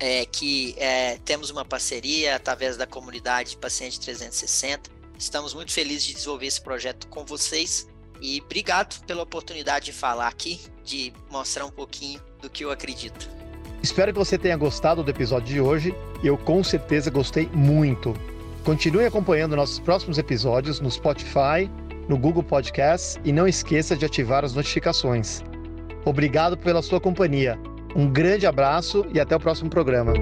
é, 0.00 0.24
que 0.24 0.74
é, 0.78 1.18
temos 1.18 1.50
uma 1.50 1.62
parceria 1.62 2.34
através 2.34 2.78
da 2.78 2.86
comunidade 2.86 3.58
Paciente 3.58 4.00
360. 4.00 4.90
Estamos 5.18 5.52
muito 5.52 5.70
felizes 5.70 6.04
de 6.04 6.14
desenvolver 6.14 6.46
esse 6.46 6.62
projeto 6.62 7.06
com 7.08 7.26
vocês. 7.26 7.86
E 8.22 8.40
obrigado 8.40 9.04
pela 9.04 9.22
oportunidade 9.22 9.86
de 9.86 9.92
falar 9.92 10.28
aqui, 10.28 10.58
de 10.82 11.12
mostrar 11.30 11.66
um 11.66 11.70
pouquinho 11.70 12.22
do 12.40 12.48
que 12.48 12.64
eu 12.64 12.70
acredito. 12.70 13.28
Espero 13.82 14.12
que 14.12 14.18
você 14.18 14.38
tenha 14.38 14.56
gostado 14.56 15.02
do 15.02 15.10
episódio 15.10 15.48
de 15.48 15.60
hoje. 15.60 15.94
Eu 16.24 16.38
com 16.38 16.64
certeza 16.64 17.10
gostei 17.10 17.46
muito. 17.48 18.14
Continue 18.64 19.04
acompanhando 19.04 19.56
nossos 19.56 19.80
próximos 19.80 20.18
episódios 20.18 20.78
no 20.78 20.88
Spotify, 20.88 21.68
no 22.08 22.18
Google 22.18 22.42
Podcasts 22.42 23.18
e 23.24 23.32
não 23.32 23.46
esqueça 23.46 23.96
de 23.96 24.04
ativar 24.04 24.44
as 24.44 24.54
notificações. 24.54 25.42
Obrigado 26.04 26.56
pela 26.56 26.82
sua 26.82 27.00
companhia. 27.00 27.58
Um 27.94 28.08
grande 28.10 28.46
abraço 28.46 29.06
e 29.12 29.20
até 29.20 29.36
o 29.36 29.40
próximo 29.40 29.70
programa. 29.70 30.12